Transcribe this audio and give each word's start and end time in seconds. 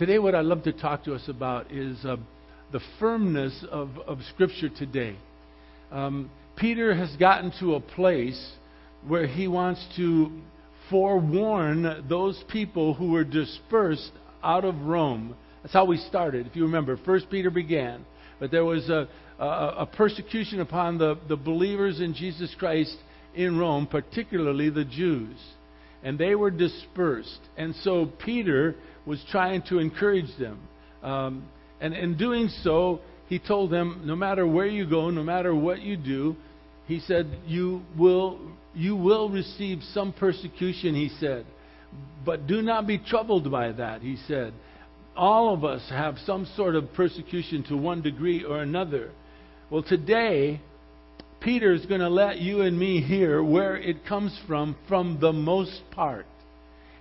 Today, 0.00 0.18
what 0.18 0.34
I'd 0.34 0.46
love 0.46 0.62
to 0.62 0.72
talk 0.72 1.04
to 1.04 1.14
us 1.14 1.28
about 1.28 1.70
is 1.70 2.06
uh, 2.06 2.16
the 2.72 2.80
firmness 2.98 3.62
of, 3.70 3.90
of 4.06 4.20
Scripture 4.32 4.70
today. 4.70 5.14
Um, 5.92 6.30
Peter 6.56 6.94
has 6.94 7.14
gotten 7.16 7.52
to 7.60 7.74
a 7.74 7.80
place 7.80 8.52
where 9.06 9.26
he 9.26 9.46
wants 9.46 9.86
to 9.96 10.32
forewarn 10.88 12.06
those 12.08 12.42
people 12.50 12.94
who 12.94 13.10
were 13.10 13.24
dispersed 13.24 14.12
out 14.42 14.64
of 14.64 14.74
Rome. 14.80 15.36
That's 15.60 15.74
how 15.74 15.84
we 15.84 15.98
started. 15.98 16.46
If 16.46 16.56
you 16.56 16.62
remember, 16.62 16.98
First 17.04 17.28
Peter 17.28 17.50
began, 17.50 18.06
but 18.38 18.50
there 18.50 18.64
was 18.64 18.88
a, 18.88 19.06
a, 19.38 19.44
a 19.80 19.86
persecution 19.86 20.60
upon 20.60 20.96
the, 20.96 21.18
the 21.28 21.36
believers 21.36 22.00
in 22.00 22.14
Jesus 22.14 22.56
Christ 22.58 22.96
in 23.34 23.58
Rome, 23.58 23.86
particularly 23.86 24.70
the 24.70 24.86
Jews. 24.86 25.36
And 26.02 26.18
they 26.18 26.34
were 26.34 26.50
dispersed. 26.50 27.40
And 27.56 27.74
so 27.82 28.06
Peter 28.24 28.74
was 29.06 29.22
trying 29.30 29.62
to 29.68 29.78
encourage 29.78 30.36
them. 30.38 30.60
Um, 31.02 31.44
and 31.80 31.94
in 31.94 32.16
doing 32.16 32.48
so, 32.62 33.00
he 33.28 33.38
told 33.38 33.70
them, 33.70 34.02
no 34.04 34.16
matter 34.16 34.46
where 34.46 34.66
you 34.66 34.88
go, 34.88 35.10
no 35.10 35.22
matter 35.22 35.54
what 35.54 35.80
you 35.80 35.96
do, 35.96 36.36
he 36.86 37.00
said, 37.00 37.26
you 37.46 37.82
will, 37.96 38.40
you 38.74 38.96
will 38.96 39.28
receive 39.28 39.80
some 39.94 40.12
persecution, 40.12 40.94
he 40.94 41.10
said. 41.20 41.46
But 42.24 42.46
do 42.46 42.62
not 42.62 42.86
be 42.86 42.98
troubled 42.98 43.50
by 43.50 43.72
that, 43.72 44.02
he 44.02 44.16
said. 44.26 44.52
All 45.16 45.54
of 45.54 45.64
us 45.64 45.88
have 45.90 46.16
some 46.24 46.46
sort 46.56 46.74
of 46.76 46.92
persecution 46.92 47.62
to 47.64 47.76
one 47.76 48.02
degree 48.02 48.44
or 48.44 48.60
another. 48.60 49.10
Well, 49.70 49.82
today, 49.82 50.60
Peter 51.40 51.72
is 51.72 51.86
going 51.86 52.00
to 52.00 52.08
let 52.08 52.38
you 52.38 52.60
and 52.60 52.78
me 52.78 53.00
hear 53.00 53.42
where 53.42 53.76
it 53.76 54.04
comes 54.06 54.38
from, 54.46 54.76
from 54.88 55.18
the 55.20 55.32
most 55.32 55.80
part. 55.90 56.26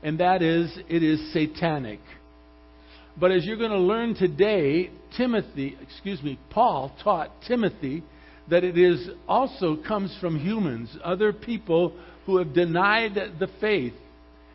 And 0.02 0.20
that 0.20 0.41
is, 0.41 0.77
it 0.88 1.03
is 1.03 1.34
satanic. 1.34 1.99
But 3.20 3.31
as 3.31 3.45
you're 3.45 3.57
going 3.57 3.71
to 3.71 3.77
learn 3.77 4.15
today, 4.15 4.91
Timothy, 5.17 5.77
excuse 5.81 6.23
me, 6.23 6.40
Paul 6.51 6.95
taught 7.04 7.32
Timothy 7.48 8.01
that 8.49 8.63
it 8.63 8.77
is 8.77 9.10
also 9.27 9.76
comes 9.76 10.15
from 10.21 10.40
humans, 10.40 10.95
other 11.04 11.34
people 11.34 11.93
who 12.26 12.37
have 12.37 12.54
denied 12.54 13.15
the 13.15 13.49
faith 13.60 13.93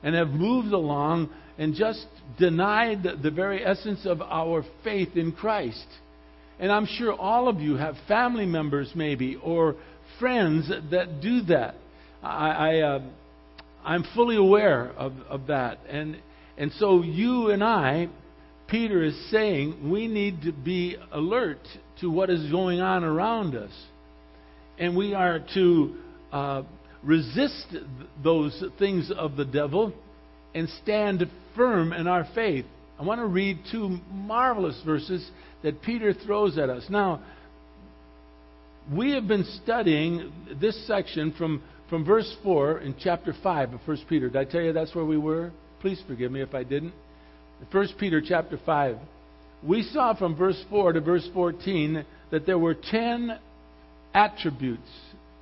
and 0.03 0.15
have 0.15 0.29
moved 0.29 0.73
along 0.73 1.29
and 1.59 1.75
just 1.75 2.07
denied 2.39 3.07
the 3.23 3.31
very 3.31 3.65
essence 3.65 4.07
of 4.07 4.23
our 4.23 4.65
faith 4.83 5.15
in 5.15 5.33
Christ. 5.33 5.87
And 6.59 6.71
I'm 6.71 6.87
sure 6.87 7.13
all 7.13 7.49
of 7.49 7.61
you 7.61 7.77
have 7.77 7.97
family 8.07 8.47
members, 8.47 8.93
maybe, 8.95 9.37
or 9.43 9.77
friends 10.19 10.69
that 10.69 11.21
do 11.21 11.43
that. 11.43 11.75
I, 12.23 12.51
I, 12.51 12.81
uh, 12.81 13.03
I'm 13.85 14.05
fully 14.15 14.37
aware 14.37 14.91
of, 14.91 15.13
of 15.29 15.49
that. 15.49 15.81
And, 15.89 16.17
and 16.57 16.73
so 16.79 17.03
you 17.03 17.51
and 17.51 17.63
I, 17.63 18.09
Peter 18.69 19.03
is 19.03 19.31
saying, 19.31 19.91
we 19.91 20.07
need 20.07 20.43
to 20.43 20.53
be 20.53 20.97
alert 21.13 21.61
to 22.01 22.11
what 22.11 22.31
is 22.31 22.51
going 22.51 22.81
on 22.81 23.05
around 23.05 23.55
us. 23.55 23.73
And 24.79 24.97
we 24.97 25.15
are 25.15 25.41
to 25.55 25.97
uh, 26.33 26.63
resist 27.03 27.77
those 28.23 28.65
things 28.79 29.11
of 29.17 29.37
the 29.37 29.45
devil 29.45 29.93
and 30.55 30.69
stand 30.83 31.29
firm 31.55 31.93
in 31.93 32.07
our 32.07 32.27
faith. 32.35 32.65
I 32.99 33.03
want 33.03 33.21
to 33.21 33.27
read 33.27 33.59
two 33.71 33.99
marvelous 34.11 34.81
verses 34.85 35.29
that 35.65 35.83
Peter 35.83 36.13
throws 36.13 36.57
at 36.59 36.71
us. 36.71 36.85
Now, 36.89 37.21
we 38.93 39.13
have 39.13 39.27
been 39.27 39.45
studying 39.65 40.31
this 40.61 40.87
section 40.87 41.33
from, 41.37 41.63
from 41.89 42.05
verse 42.05 42.33
4 42.45 42.81
in 42.81 42.95
chapter 43.01 43.35
5 43.43 43.73
of 43.73 43.81
1 43.87 43.99
Peter. 44.09 44.29
Did 44.29 44.37
I 44.37 44.45
tell 44.45 44.61
you 44.61 44.73
that's 44.75 44.95
where 44.95 45.07
we 45.07 45.17
were? 45.17 45.51
Please 45.81 46.01
forgive 46.07 46.31
me 46.31 46.43
if 46.43 46.55
I 46.55 46.65
didn't. 46.65 46.93
1 47.73 47.89
Peter 47.99 48.21
chapter 48.21 48.61
5. 48.65 48.99
We 49.67 49.83
saw 49.83 50.15
from 50.15 50.37
verse 50.37 50.63
4 50.69 50.93
to 50.93 51.01
verse 51.01 51.27
14 51.33 52.05
that 52.31 52.45
there 52.45 52.59
were 52.59 52.75
10 52.75 53.39
attributes 54.13 54.91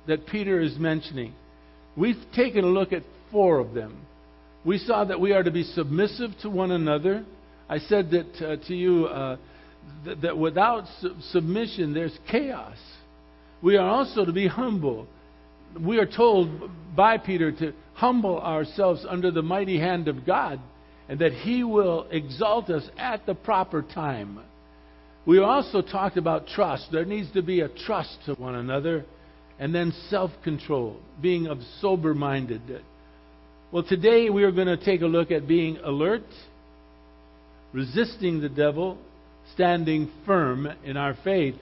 that 0.07 0.25
Peter 0.25 0.61
is 0.61 0.77
mentioning. 0.77 1.33
We've 1.97 2.15
taken 2.33 2.63
a 2.63 2.67
look 2.67 2.93
at 2.93 3.03
four 3.29 3.59
of 3.59 3.73
them. 3.73 4.05
We 4.65 4.77
saw 4.77 5.03
that 5.03 5.19
we 5.19 5.33
are 5.33 5.43
to 5.43 5.51
be 5.51 5.63
submissive 5.63 6.31
to 6.43 6.49
one 6.49 6.71
another. 6.71 7.25
I 7.67 7.79
said 7.79 8.11
that 8.11 8.45
uh, 8.45 8.67
to 8.67 8.73
you 8.73 9.07
uh, 9.07 9.37
th- 10.05 10.17
that 10.21 10.37
without 10.37 10.85
su- 11.01 11.15
submission, 11.31 11.93
there's 11.93 12.17
chaos. 12.29 12.77
We 13.61 13.77
are 13.77 13.87
also 13.87 14.25
to 14.25 14.31
be 14.31 14.47
humble. 14.47 15.07
We 15.79 15.97
are 15.99 16.05
told 16.05 16.69
by 16.95 17.17
Peter 17.17 17.51
to 17.51 17.73
humble 17.93 18.39
ourselves 18.39 19.05
under 19.07 19.31
the 19.31 19.41
mighty 19.41 19.79
hand 19.79 20.07
of 20.07 20.25
God 20.25 20.59
and 21.07 21.19
that 21.19 21.33
He 21.33 21.63
will 21.63 22.07
exalt 22.11 22.69
us 22.69 22.83
at 22.97 23.25
the 23.25 23.35
proper 23.35 23.81
time. 23.81 24.39
We 25.25 25.39
also 25.39 25.81
talked 25.81 26.17
about 26.17 26.47
trust. 26.47 26.89
There 26.91 27.05
needs 27.05 27.31
to 27.33 27.41
be 27.41 27.61
a 27.61 27.69
trust 27.69 28.17
to 28.25 28.33
one 28.33 28.55
another 28.55 29.05
and 29.59 29.73
then 29.73 29.93
self 30.09 30.31
control, 30.43 30.97
being 31.21 31.47
of 31.47 31.59
sober 31.79 32.13
minded. 32.13 32.61
Well, 33.71 33.83
today 33.83 34.29
we 34.29 34.43
are 34.43 34.51
going 34.51 34.67
to 34.67 34.77
take 34.77 35.01
a 35.01 35.07
look 35.07 35.31
at 35.31 35.47
being 35.47 35.77
alert, 35.77 36.25
resisting 37.71 38.41
the 38.41 38.49
devil, 38.49 38.97
standing 39.53 40.11
firm 40.25 40.67
in 40.83 40.97
our 40.97 41.15
faith. 41.23 41.55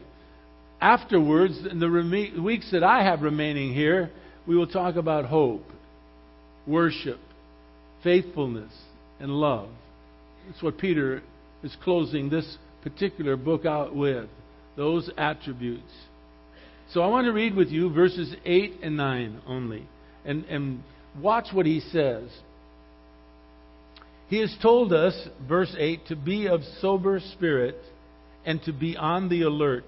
Afterwards, 0.79 1.65
in 1.69 1.79
the 1.79 2.41
weeks 2.41 2.71
that 2.71 2.83
I 2.83 3.03
have 3.03 3.21
remaining 3.21 3.73
here, 3.73 4.09
we 4.47 4.55
will 4.55 4.67
talk 4.67 4.95
about 4.95 5.25
hope, 5.25 5.65
worship, 6.65 7.19
faithfulness, 8.03 8.73
and 9.19 9.31
love. 9.31 9.69
That's 10.47 10.63
what 10.63 10.77
Peter 10.77 11.21
is 11.63 11.75
closing 11.83 12.29
this 12.29 12.57
particular 12.81 13.37
book 13.37 13.65
out 13.65 13.95
with 13.95 14.27
those 14.75 15.09
attributes. 15.17 15.91
So 16.91 17.01
I 17.01 17.07
want 17.07 17.25
to 17.25 17.31
read 17.31 17.55
with 17.55 17.69
you 17.69 17.93
verses 17.93 18.33
8 18.43 18.79
and 18.81 18.97
9 18.97 19.41
only. 19.45 19.87
And, 20.25 20.45
and 20.45 20.83
Watch 21.19 21.47
what 21.51 21.65
he 21.65 21.79
says. 21.79 22.29
He 24.31 24.39
has 24.39 24.55
told 24.61 24.93
us, 24.93 25.13
verse 25.45 25.75
8, 25.77 26.07
to 26.07 26.15
be 26.15 26.47
of 26.47 26.61
sober 26.79 27.19
spirit 27.33 27.75
and 28.45 28.63
to 28.63 28.71
be 28.71 28.95
on 28.95 29.27
the 29.27 29.41
alert. 29.41 29.83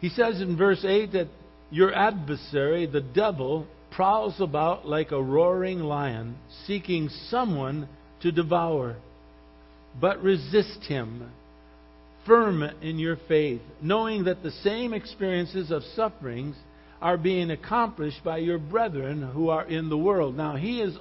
He 0.00 0.08
says 0.08 0.40
in 0.40 0.56
verse 0.56 0.82
8 0.82 1.12
that 1.12 1.28
your 1.70 1.94
adversary, 1.94 2.86
the 2.86 3.02
devil, 3.02 3.66
prowls 3.90 4.40
about 4.40 4.88
like 4.88 5.12
a 5.12 5.22
roaring 5.22 5.80
lion, 5.80 6.38
seeking 6.66 7.10
someone 7.28 7.90
to 8.22 8.32
devour. 8.32 8.96
But 10.00 10.22
resist 10.22 10.82
him, 10.88 11.30
firm 12.24 12.62
in 12.80 12.98
your 12.98 13.18
faith, 13.28 13.60
knowing 13.82 14.24
that 14.24 14.42
the 14.42 14.50
same 14.50 14.94
experiences 14.94 15.70
of 15.70 15.82
sufferings 15.94 16.56
are 17.02 17.18
being 17.18 17.50
accomplished 17.50 18.24
by 18.24 18.38
your 18.38 18.58
brethren 18.58 19.20
who 19.20 19.50
are 19.50 19.66
in 19.66 19.90
the 19.90 19.98
world. 19.98 20.38
Now, 20.38 20.56
he 20.56 20.80
is, 20.80 20.96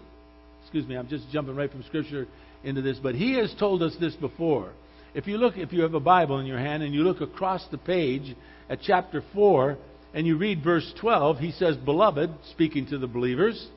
excuse 0.62 0.88
me, 0.88 0.96
I'm 0.96 1.08
just 1.08 1.30
jumping 1.32 1.56
right 1.56 1.72
from 1.72 1.84
Scripture 1.84 2.28
into 2.64 2.82
this, 2.82 2.98
but 3.02 3.16
he 3.16 3.36
has 3.36 3.54
told 3.60 3.82
us 3.84 3.96
this 4.00 4.16
before. 4.16 4.72
If 5.14 5.28
you 5.28 5.38
look, 5.38 5.58
if 5.58 5.74
you 5.74 5.82
have 5.82 5.94
a 5.94 6.00
Bible 6.00 6.40
in 6.40 6.46
your 6.46 6.60
hand 6.60 6.84
and 6.84 6.94
you 6.94 7.04
look 7.04 7.22
across 7.22 7.66
the 7.70 7.78
page 7.78 8.36
at 8.70 8.80
chapter 8.82 9.24
4 9.34 9.78
and 10.14 10.26
you 10.26 10.38
read 10.38 10.64
verse 10.64 10.94
12, 11.02 11.40
he 11.40 11.52
says, 11.52 11.76
Beloved, 11.78 12.30
speaking 12.52 12.88
to 12.88 12.98
the 12.98 13.08
believers, 13.08 13.68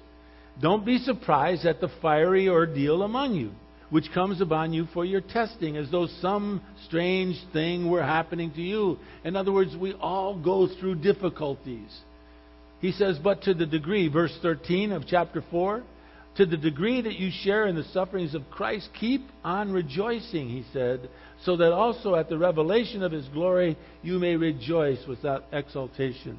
don't 0.61 0.87
be 0.87 0.99
surprised 0.99 1.67
at 1.67 1.81
the 1.81 1.91
fiery 2.01 2.49
ordeal 2.49 3.03
among 3.03 3.35
you, 3.35 3.51
which 3.91 4.13
comes 4.13 4.41
upon 4.41 4.73
you 4.73 4.87
for 4.95 5.05
your 5.05 5.21
testing, 5.21 5.77
as 5.77 5.91
though 5.91 6.07
some 6.21 6.63
strange 6.87 7.37
thing 7.53 7.91
were 7.91 8.03
happening 8.03 8.53
to 8.53 8.63
you. 8.63 8.99
In 9.25 9.35
other 9.35 9.53
words, 9.53 9.75
we 9.77 9.95
all 9.95 10.39
go 10.39 10.69
through 10.79 10.97
difficulties. 10.97 11.99
He 12.81 12.93
says, 12.93 13.19
But 13.19 13.43
to 13.43 13.55
the 13.55 13.67
degree, 13.67 14.09
verse 14.09 14.37
13 14.43 14.93
of 14.93 15.05
chapter 15.09 15.43
4, 15.51 15.83
to 16.37 16.47
the 16.47 16.57
degree 16.57 17.01
that 17.01 17.17
you 17.17 17.31
share 17.31 17.67
in 17.67 17.77
the 17.77 17.85
sufferings 17.85 18.35
of 18.35 18.51
Christ, 18.51 18.89
keep 18.99 19.23
on 19.45 19.73
rejoicing, 19.73 20.49
he 20.49 20.65
said, 20.73 21.09
so 21.45 21.57
that 21.57 21.73
also 21.73 22.17
at 22.17 22.29
the 22.29 22.39
revelation 22.39 23.03
of 23.03 23.13
his 23.13 23.27
glory 23.29 23.77
you 24.03 24.19
may 24.19 24.37
rejoice 24.37 24.99
without 25.07 25.45
exaltation. 25.53 26.39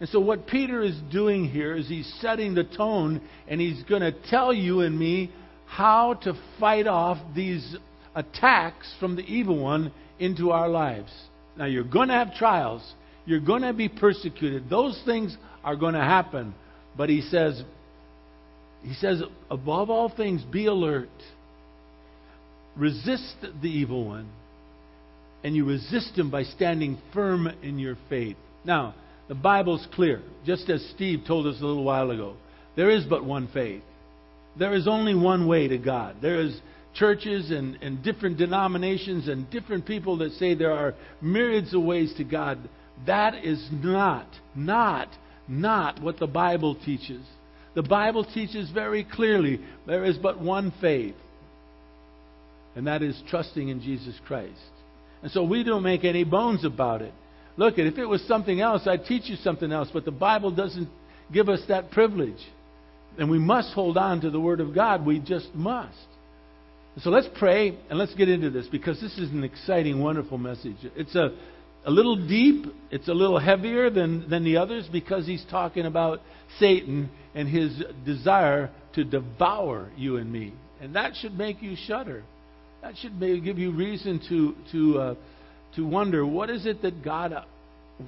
And 0.00 0.08
so, 0.08 0.20
what 0.20 0.46
Peter 0.46 0.82
is 0.82 0.98
doing 1.10 1.48
here 1.48 1.74
is 1.74 1.88
he's 1.88 2.12
setting 2.20 2.54
the 2.54 2.64
tone 2.64 3.22
and 3.48 3.60
he's 3.60 3.82
going 3.84 4.02
to 4.02 4.12
tell 4.28 4.52
you 4.52 4.80
and 4.80 4.98
me 4.98 5.30
how 5.66 6.14
to 6.14 6.34
fight 6.58 6.86
off 6.86 7.18
these 7.34 7.76
attacks 8.14 8.92
from 9.00 9.16
the 9.16 9.22
evil 9.22 9.58
one 9.58 9.92
into 10.18 10.50
our 10.50 10.68
lives. 10.68 11.12
Now, 11.56 11.66
you're 11.66 11.84
going 11.84 12.08
to 12.08 12.14
have 12.14 12.34
trials, 12.34 12.82
you're 13.24 13.40
going 13.40 13.62
to 13.62 13.72
be 13.72 13.88
persecuted. 13.88 14.68
Those 14.68 15.00
things 15.04 15.36
are 15.62 15.76
going 15.76 15.94
to 15.94 16.00
happen. 16.00 16.54
But 16.96 17.08
he 17.08 17.22
says, 17.22 17.62
he 18.84 18.94
says, 18.94 19.22
above 19.50 19.88
all 19.88 20.10
things, 20.14 20.42
be 20.42 20.66
alert. 20.66 21.08
Resist 22.76 23.36
the 23.62 23.68
evil 23.68 24.06
one. 24.06 24.28
And 25.42 25.56
you 25.56 25.64
resist 25.64 26.16
him 26.16 26.30
by 26.30 26.42
standing 26.42 26.98
firm 27.12 27.46
in 27.62 27.78
your 27.78 27.96
faith. 28.08 28.36
Now, 28.64 28.94
the 29.28 29.34
Bible's 29.34 29.86
clear, 29.94 30.22
just 30.44 30.68
as 30.68 30.86
Steve 30.94 31.20
told 31.26 31.46
us 31.46 31.60
a 31.60 31.64
little 31.64 31.84
while 31.84 32.10
ago. 32.10 32.36
There 32.76 32.90
is 32.90 33.04
but 33.04 33.24
one 33.24 33.48
faith. 33.52 33.82
There 34.58 34.74
is 34.74 34.86
only 34.86 35.14
one 35.14 35.46
way 35.46 35.66
to 35.68 35.78
God. 35.78 36.16
There 36.20 36.40
is 36.40 36.60
churches 36.94 37.50
and, 37.50 37.76
and 37.82 38.02
different 38.02 38.36
denominations 38.36 39.28
and 39.28 39.50
different 39.50 39.86
people 39.86 40.18
that 40.18 40.32
say 40.32 40.54
there 40.54 40.72
are 40.72 40.94
myriads 41.22 41.72
of 41.74 41.82
ways 41.82 42.12
to 42.18 42.24
God. 42.24 42.58
That 43.06 43.44
is 43.44 43.66
not, 43.72 44.28
not, 44.54 45.08
not 45.48 46.02
what 46.02 46.18
the 46.18 46.26
Bible 46.26 46.76
teaches. 46.84 47.24
The 47.74 47.82
Bible 47.82 48.24
teaches 48.24 48.70
very 48.70 49.04
clearly 49.04 49.60
there 49.86 50.04
is 50.04 50.16
but 50.16 50.40
one 50.40 50.72
faith, 50.80 51.16
and 52.76 52.86
that 52.86 53.02
is 53.02 53.20
trusting 53.28 53.68
in 53.68 53.80
Jesus 53.80 54.14
Christ. 54.26 54.52
And 55.22 55.32
so 55.32 55.42
we 55.42 55.64
don't 55.64 55.82
make 55.82 56.04
any 56.04 56.24
bones 56.24 56.64
about 56.64 57.02
it. 57.02 57.12
Look, 57.56 57.78
if 57.78 57.98
it 57.98 58.06
was 58.06 58.22
something 58.26 58.60
else, 58.60 58.86
I'd 58.86 59.04
teach 59.04 59.28
you 59.28 59.36
something 59.36 59.72
else, 59.72 59.88
but 59.92 60.04
the 60.04 60.10
Bible 60.10 60.50
doesn't 60.50 60.88
give 61.32 61.48
us 61.48 61.60
that 61.68 61.90
privilege. 61.90 62.40
And 63.18 63.30
we 63.30 63.38
must 63.38 63.72
hold 63.74 63.96
on 63.96 64.20
to 64.22 64.30
the 64.30 64.40
Word 64.40 64.60
of 64.60 64.74
God. 64.74 65.06
We 65.06 65.20
just 65.20 65.54
must. 65.54 65.96
So 67.00 67.10
let's 67.10 67.28
pray 67.38 67.76
and 67.90 67.98
let's 67.98 68.14
get 68.14 68.28
into 68.28 68.50
this 68.50 68.66
because 68.66 69.00
this 69.00 69.18
is 69.18 69.30
an 69.30 69.42
exciting, 69.42 70.00
wonderful 70.00 70.38
message. 70.38 70.76
It's 70.96 71.14
a, 71.14 71.30
a 71.84 71.90
little 71.90 72.16
deep, 72.26 72.66
it's 72.90 73.08
a 73.08 73.14
little 73.14 73.38
heavier 73.38 73.90
than, 73.90 74.28
than 74.30 74.44
the 74.44 74.58
others 74.58 74.88
because 74.90 75.26
he's 75.26 75.44
talking 75.50 75.86
about 75.86 76.20
Satan 76.58 77.10
and 77.34 77.48
his 77.48 77.82
desire 78.04 78.70
to 78.94 79.04
devour 79.04 79.90
you 79.96 80.16
and 80.16 80.32
me. 80.32 80.52
And 80.80 80.94
that 80.94 81.14
should 81.16 81.36
make 81.36 81.62
you 81.62 81.76
shudder. 81.86 82.22
That 82.82 82.96
should 82.96 83.18
give 83.18 83.58
you 83.58 83.72
reason 83.72 84.20
to, 84.28 84.54
to, 84.72 84.98
uh, 85.00 85.14
to 85.76 85.86
wonder 85.86 86.24
what 86.26 86.50
is 86.50 86.66
it 86.66 86.82
that 86.82 87.02
God 87.02 87.32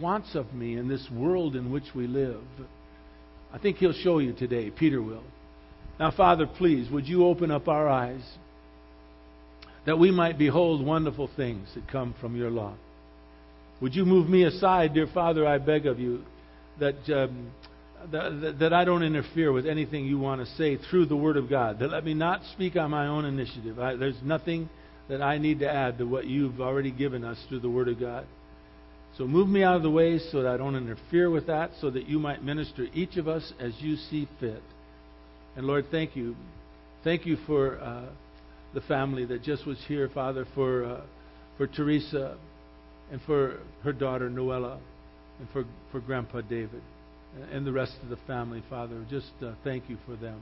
wants 0.00 0.34
of 0.34 0.52
me 0.52 0.76
in 0.76 0.88
this 0.88 1.06
world 1.10 1.56
in 1.56 1.72
which 1.72 1.84
we 1.94 2.06
live. 2.06 2.42
I 3.52 3.58
think 3.58 3.78
he'll 3.78 3.92
show 3.92 4.18
you 4.18 4.32
today. 4.32 4.70
Peter 4.70 5.00
will. 5.00 5.22
Now, 5.98 6.10
Father, 6.10 6.46
please, 6.46 6.90
would 6.90 7.06
you 7.06 7.24
open 7.24 7.50
up 7.50 7.68
our 7.68 7.88
eyes 7.88 8.22
that 9.86 9.98
we 9.98 10.10
might 10.10 10.36
behold 10.36 10.84
wonderful 10.84 11.30
things 11.36 11.68
that 11.74 11.88
come 11.88 12.14
from 12.20 12.36
your 12.36 12.50
law? 12.50 12.74
Would 13.80 13.94
you 13.94 14.04
move 14.04 14.28
me 14.28 14.44
aside, 14.44 14.94
dear 14.94 15.06
Father, 15.12 15.46
I 15.46 15.58
beg 15.58 15.86
of 15.86 15.98
you, 15.98 16.22
that, 16.80 16.96
um, 17.08 17.50
that, 18.12 18.56
that 18.60 18.72
I 18.72 18.84
don't 18.84 19.02
interfere 19.02 19.52
with 19.52 19.66
anything 19.66 20.06
you 20.06 20.18
want 20.18 20.40
to 20.40 20.54
say 20.54 20.76
through 20.76 21.06
the 21.06 21.16
Word 21.16 21.36
of 21.36 21.48
God, 21.48 21.78
that 21.78 21.90
let 21.90 22.04
me 22.04 22.14
not 22.14 22.42
speak 22.52 22.76
on 22.76 22.90
my 22.90 23.06
own 23.06 23.24
initiative. 23.24 23.78
I, 23.78 23.96
there's 23.96 24.20
nothing 24.22 24.68
that 25.08 25.22
I 25.22 25.38
need 25.38 25.60
to 25.60 25.70
add 25.70 25.98
to 25.98 26.04
what 26.04 26.26
you've 26.26 26.60
already 26.60 26.90
given 26.90 27.24
us 27.24 27.38
through 27.48 27.60
the 27.60 27.70
Word 27.70 27.88
of 27.88 28.00
God. 28.00 28.26
So 29.16 29.26
move 29.26 29.48
me 29.48 29.62
out 29.62 29.76
of 29.76 29.82
the 29.82 29.90
way 29.90 30.18
so 30.18 30.42
that 30.42 30.52
I 30.52 30.56
don't 30.56 30.76
interfere 30.76 31.30
with 31.30 31.46
that, 31.46 31.70
so 31.80 31.90
that 31.90 32.06
you 32.06 32.18
might 32.18 32.42
minister 32.42 32.86
each 32.92 33.16
of 33.16 33.28
us 33.28 33.52
as 33.58 33.72
you 33.78 33.96
see 33.96 34.28
fit. 34.40 34.62
And 35.56 35.66
Lord, 35.66 35.86
thank 35.90 36.16
you. 36.16 36.36
Thank 37.02 37.24
you 37.24 37.38
for 37.46 37.78
uh, 37.78 38.06
the 38.74 38.82
family 38.82 39.24
that 39.26 39.42
just 39.42 39.66
was 39.66 39.78
here, 39.88 40.10
Father, 40.12 40.46
for, 40.54 40.84
uh, 40.84 41.00
for 41.56 41.66
Teresa 41.66 42.36
and 43.10 43.20
for 43.22 43.60
her 43.84 43.92
daughter 43.92 44.28
Noella 44.28 44.78
and 45.38 45.48
for, 45.50 45.64
for 45.90 46.00
Grandpa 46.00 46.42
David 46.42 46.82
and 47.52 47.66
the 47.66 47.72
rest 47.72 47.94
of 48.02 48.08
the 48.08 48.18
family, 48.26 48.62
Father. 48.68 49.04
Just 49.10 49.32
uh, 49.42 49.52
thank 49.64 49.88
you 49.88 49.98
for 50.06 50.16
them. 50.16 50.40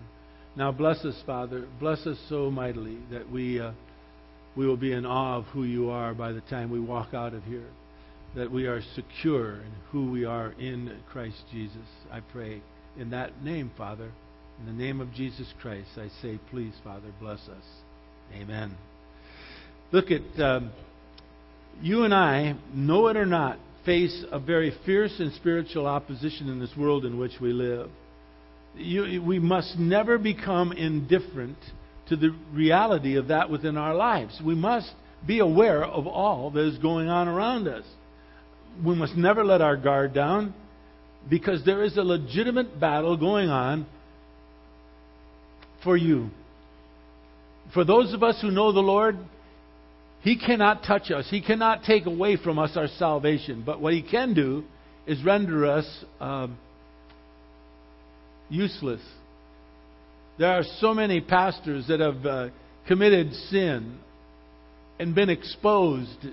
Now 0.56 0.72
bless 0.72 1.04
us, 1.04 1.20
Father. 1.26 1.66
Bless 1.80 2.06
us 2.06 2.18
so 2.28 2.50
mightily 2.50 2.98
that 3.10 3.30
we, 3.30 3.60
uh, 3.60 3.72
we 4.56 4.66
will 4.66 4.76
be 4.76 4.92
in 4.92 5.04
awe 5.04 5.38
of 5.38 5.44
who 5.46 5.64
you 5.64 5.90
are 5.90 6.14
by 6.14 6.32
the 6.32 6.42
time 6.42 6.70
we 6.70 6.80
walk 6.80 7.12
out 7.12 7.34
of 7.34 7.42
here 7.44 7.66
that 8.34 8.50
we 8.50 8.66
are 8.66 8.82
secure 8.94 9.54
in 9.54 9.72
who 9.90 10.10
we 10.10 10.24
are 10.24 10.52
in 10.58 10.96
Christ 11.10 11.42
Jesus. 11.52 11.86
I 12.10 12.20
pray 12.20 12.60
in 12.98 13.10
that 13.10 13.42
name, 13.42 13.70
Father. 13.76 14.10
In 14.60 14.66
the 14.66 14.84
name 14.84 15.00
of 15.00 15.12
Jesus 15.12 15.46
Christ, 15.60 15.90
I 15.96 16.08
say, 16.20 16.38
please, 16.50 16.74
Father, 16.82 17.12
bless 17.20 17.40
us. 17.48 17.64
Amen. 18.34 18.76
Look 19.92 20.06
at 20.10 20.40
um, 20.40 20.72
you 21.80 22.04
and 22.04 22.14
I, 22.14 22.54
know 22.72 23.06
it 23.08 23.16
or 23.16 23.26
not, 23.26 23.58
face 23.84 24.24
a 24.30 24.38
very 24.38 24.72
fierce 24.84 25.14
and 25.18 25.32
spiritual 25.34 25.86
opposition 25.86 26.48
in 26.48 26.58
this 26.58 26.74
world 26.76 27.04
in 27.04 27.18
which 27.18 27.32
we 27.40 27.52
live. 27.52 27.90
You, 28.76 29.22
we 29.22 29.38
must 29.38 29.78
never 29.78 30.18
become 30.18 30.72
indifferent 30.72 31.58
to 32.08 32.16
the 32.16 32.34
reality 32.52 33.16
of 33.16 33.28
that 33.28 33.50
within 33.50 33.76
our 33.76 33.94
lives. 33.94 34.40
We 34.44 34.54
must 34.54 34.90
be 35.26 35.38
aware 35.38 35.84
of 35.84 36.06
all 36.06 36.50
that 36.50 36.66
is 36.66 36.78
going 36.78 37.08
on 37.08 37.28
around 37.28 37.68
us 37.68 37.84
we 38.82 38.94
must 38.94 39.16
never 39.16 39.44
let 39.44 39.60
our 39.60 39.76
guard 39.76 40.14
down 40.14 40.54
because 41.28 41.64
there 41.64 41.82
is 41.84 41.96
a 41.96 42.02
legitimate 42.02 42.80
battle 42.80 43.16
going 43.16 43.48
on 43.48 43.86
for 45.82 45.96
you. 45.96 46.30
For 47.72 47.84
those 47.84 48.12
of 48.12 48.22
us 48.22 48.38
who 48.40 48.50
know 48.50 48.72
the 48.72 48.80
Lord, 48.80 49.18
He 50.24 50.38
cannot 50.38 50.84
touch 50.84 51.10
us. 51.10 51.26
He 51.28 51.42
cannot 51.42 51.84
take 51.84 52.06
away 52.06 52.38
from 52.38 52.58
us 52.58 52.76
our 52.76 52.88
salvation. 52.88 53.62
But 53.64 53.78
what 53.78 53.92
He 53.92 54.00
can 54.00 54.32
do 54.32 54.64
is 55.06 55.22
render 55.22 55.66
us 55.66 56.04
um, 56.18 56.56
useless. 58.48 59.02
There 60.38 60.50
are 60.50 60.64
so 60.78 60.94
many 60.94 61.20
pastors 61.20 61.86
that 61.88 62.00
have 62.00 62.24
uh, 62.24 62.48
committed 62.88 63.34
sin 63.50 63.98
and 64.98 65.14
been 65.14 65.28
exposed 65.28 66.26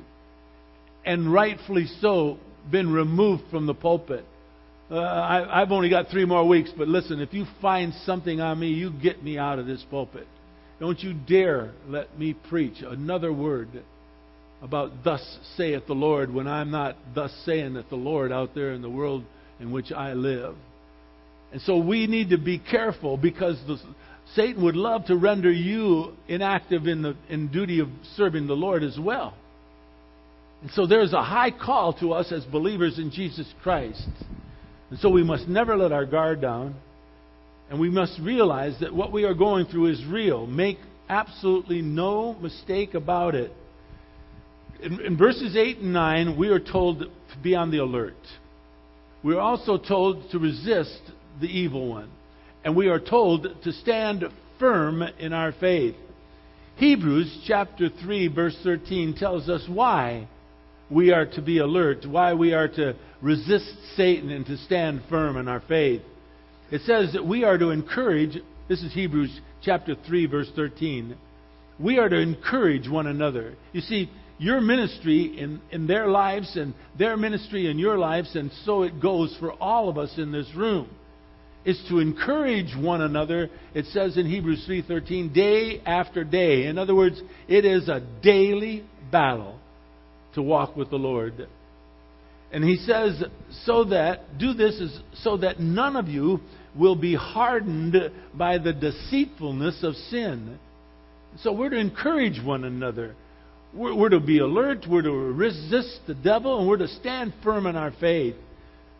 and 1.05 1.31
rightfully 1.31 1.88
so, 1.99 2.38
been 2.71 2.93
removed 2.93 3.43
from 3.51 3.65
the 3.65 3.73
pulpit. 3.73 4.23
Uh, 4.89 4.99
I, 4.99 5.61
I've 5.61 5.71
only 5.71 5.89
got 5.89 6.07
three 6.09 6.25
more 6.25 6.47
weeks, 6.47 6.71
but 6.77 6.88
listen, 6.88 7.19
if 7.19 7.33
you 7.33 7.45
find 7.61 7.93
something 8.05 8.39
on 8.39 8.57
me, 8.57 8.67
you 8.69 8.91
get 8.91 9.21
me 9.21 9.38
out 9.38 9.59
of 9.59 9.65
this 9.65 9.83
pulpit. 9.89 10.27
Don't 10.81 11.00
you 11.00 11.13
dare 11.13 11.69
let 11.88 12.18
me 12.18 12.33
preach 12.33 12.81
another 12.81 13.31
word 13.31 13.69
about 14.63 14.92
thus 15.04 15.22
saith 15.56 15.86
the 15.86 15.94
Lord 15.94 16.33
when 16.33 16.48
I'm 16.48 16.72
not 16.72 16.98
thus 17.13 17.31
saying 17.45 17.75
that 17.75 17.92
the 17.92 17.95
Lord 17.95 18.31
out 18.31 18.56
there 18.56 18.74
in 18.74 18.81
the 18.81 18.89
world 18.89 19.24
in 19.60 19.72
which 19.72 19.92
I 19.92 20.13
live. 20.13 20.56
And 21.51 21.62
so 21.62 21.78
we 21.78 22.07
need 22.07 22.31
to 22.31 22.39
be 22.39 22.57
careful 22.57 23.16
because 23.16 23.62
the, 23.68 23.78
Satan 24.33 24.63
would 24.63 24.75
love 24.75 25.06
to 25.06 25.16
render 25.16 25.51
you 25.51 26.13
inactive 26.28 26.88
in 26.88 27.04
the 27.04 27.16
in 27.30 27.50
duty 27.50 27.80
of 27.80 27.88
serving 28.16 28.48
the 28.48 28.56
Lord 28.56 28.81
as 28.81 28.98
well. 29.00 29.36
And 30.63 30.72
so 30.72 30.88
there's 30.88 31.13
a 31.13 31.22
high 31.22 31.51
call 31.51 31.94
to 32.00 32.13
us 32.13 32.31
as 32.31 32.44
believers 32.45 32.98
in 32.98 33.12
Jesus 33.12 33.45
Christ. 33.62 34.07
And 34.89 34.98
so 34.98 35.10
we 35.10 35.24
must 35.24 35.48
never 35.48 35.77
let 35.77 35.92
our 35.92 36.07
guard 36.07 36.42
down. 36.42 36.74
And 37.71 37.79
we 37.79 37.89
must 37.89 38.19
realize 38.19 38.77
that 38.81 38.94
what 38.94 39.13
we 39.13 39.23
are 39.23 39.33
going 39.33 39.65
through 39.65 39.88
is 39.88 40.06
real. 40.06 40.45
Make 40.45 40.77
absolutely 41.07 41.81
no 41.81 42.33
mistake 42.33 42.95
about 42.95 43.33
it. 43.33 43.50
In, 44.84 45.00
in 45.00 45.17
verses 45.17 45.55
8 45.55 45.77
and 45.77 45.93
9, 45.93 46.38
we 46.38 46.50
are 46.50 46.60
told 46.60 47.00
to 47.00 47.38
be 47.41 47.55
on 47.55 47.72
the 47.72 47.77
alert. 47.77 48.17
We 49.24 49.36
are 49.36 49.39
also 49.39 49.77
told 49.77 50.29
to 50.31 50.39
resist 50.39 51.00
the 51.39 51.48
evil 51.48 51.88
one. 51.88 52.10
And 52.65 52.75
we 52.75 52.89
are 52.89 53.00
told 53.00 53.48
to 53.63 53.72
stand 53.72 54.25
firm 54.60 55.01
in 55.01 55.31
our 55.31 55.53
faith. 55.53 55.96
Hebrews 56.75 57.43
chapter 57.48 57.88
3 57.88 58.27
verse 58.27 58.57
13 58.63 59.15
tells 59.15 59.48
us 59.48 59.65
why 59.69 60.27
we 60.89 61.13
are 61.13 61.25
to 61.25 61.41
be 61.41 61.60
alert, 61.60 62.05
why 62.05 62.34
we 62.34 62.53
are 62.53 62.67
to 62.67 62.98
resist 63.22 63.72
Satan 63.96 64.29
and 64.29 64.46
to 64.48 64.57
stand 64.57 65.03
firm 65.10 65.38
in 65.38 65.48
our 65.48 65.62
faith. 65.62 66.01
It 66.72 66.82
says 66.86 67.13
that 67.13 67.25
we 67.25 67.44
are 67.44 67.58
to 67.58 67.70
encourage, 67.70 68.38
this 68.70 68.82
is 68.82 68.94
Hebrews 68.94 69.40
chapter 69.62 69.96
3, 70.08 70.25
verse 70.28 70.50
13. 70.56 71.18
We 71.80 72.00
are 72.00 72.08
to 72.08 72.18
encourage 72.18 72.88
one 72.88 73.08
another. 73.08 73.56
You 73.74 73.82
see, 73.82 74.10
your 74.38 74.62
ministry 74.62 75.38
in, 75.38 75.62
in 75.72 75.86
their 75.86 76.08
lives 76.08 76.56
and 76.56 76.74
their 76.98 77.18
ministry 77.18 77.70
in 77.70 77.78
your 77.78 77.98
lives, 77.98 78.36
and 78.36 78.51
so 78.63 78.84
it 78.84 79.01
goes 79.01 79.36
for 79.40 79.51
all 79.54 79.90
of 79.90 79.98
us 79.98 80.13
in 80.18 80.32
this 80.32 80.48
room, 80.56 80.90
is 81.66 81.80
to 81.90 82.00
encourage 82.00 82.75
one 82.75 83.01
another. 83.01 83.50
It 83.75 83.86
says 83.88 84.18
in 84.18 84.25
Hebrews 84.25 84.66
3:13, 84.68 85.34
day 85.34 85.82
after 85.86 86.24
day. 86.24 86.66
In 86.66 86.78
other 86.78 86.96
words, 86.96 87.22
it 87.48 87.66
is 87.66 87.88
a 87.90 88.00
daily 88.24 88.84
battle 89.12 89.60
to 90.34 90.42
walk 90.42 90.75
with 90.75 90.90
the 90.90 90.96
Lord. 90.96 91.48
And 92.51 92.63
he 92.63 92.78
says, 92.78 93.24
so 93.66 93.86
that, 93.86 94.38
do 94.38 94.54
this 94.54 94.75
is 94.75 95.00
so 95.16 95.38
that 95.38 95.60
none 95.60 95.96
of 95.96 96.08
you 96.08 96.42
will 96.78 96.96
be 96.96 97.16
hardened 97.16 97.96
by 98.34 98.58
the 98.58 98.74
deceitfulness 98.74 99.84
of 99.84 99.96
sin. 99.96 100.58
So 101.40 101.51
we're 101.51 101.70
to 101.70 101.80
encourage 101.80 102.42
one 102.44 102.63
another. 102.63 103.16
We're, 103.74 103.96
we're 103.96 104.10
to 104.10 104.20
be 104.20 104.40
alert, 104.40 104.86
we're 104.90 105.01
to 105.01 105.12
resist 105.12 106.01
the 106.08 106.13
devil, 106.13 106.60
and 106.60 106.68
we're 106.68 106.78
to 106.78 106.88
stand 106.88 107.34
firm 107.44 107.68
in 107.68 107.75
our 107.75 107.92
faith. 108.00 108.36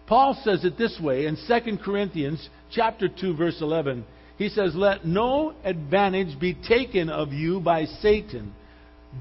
Paul 0.08 0.40
says 0.44 0.66
it 0.66 0.78
this 0.78 1.00
way 1.02 1.26
in 1.26 1.38
2 1.48 1.78
Corinthians 1.84 2.50
chapter 2.72 3.08
2 3.08 3.36
verse 3.36 3.62
11. 3.62 4.06
He 4.38 4.50
says, 4.50 4.76
"Let 4.76 5.06
no 5.06 5.54
advantage 5.64 6.40
be 6.40 6.54
taken 6.54 7.10
of 7.10 7.32
you 7.32 7.60
by 7.60 7.86
Satan." 7.86 8.54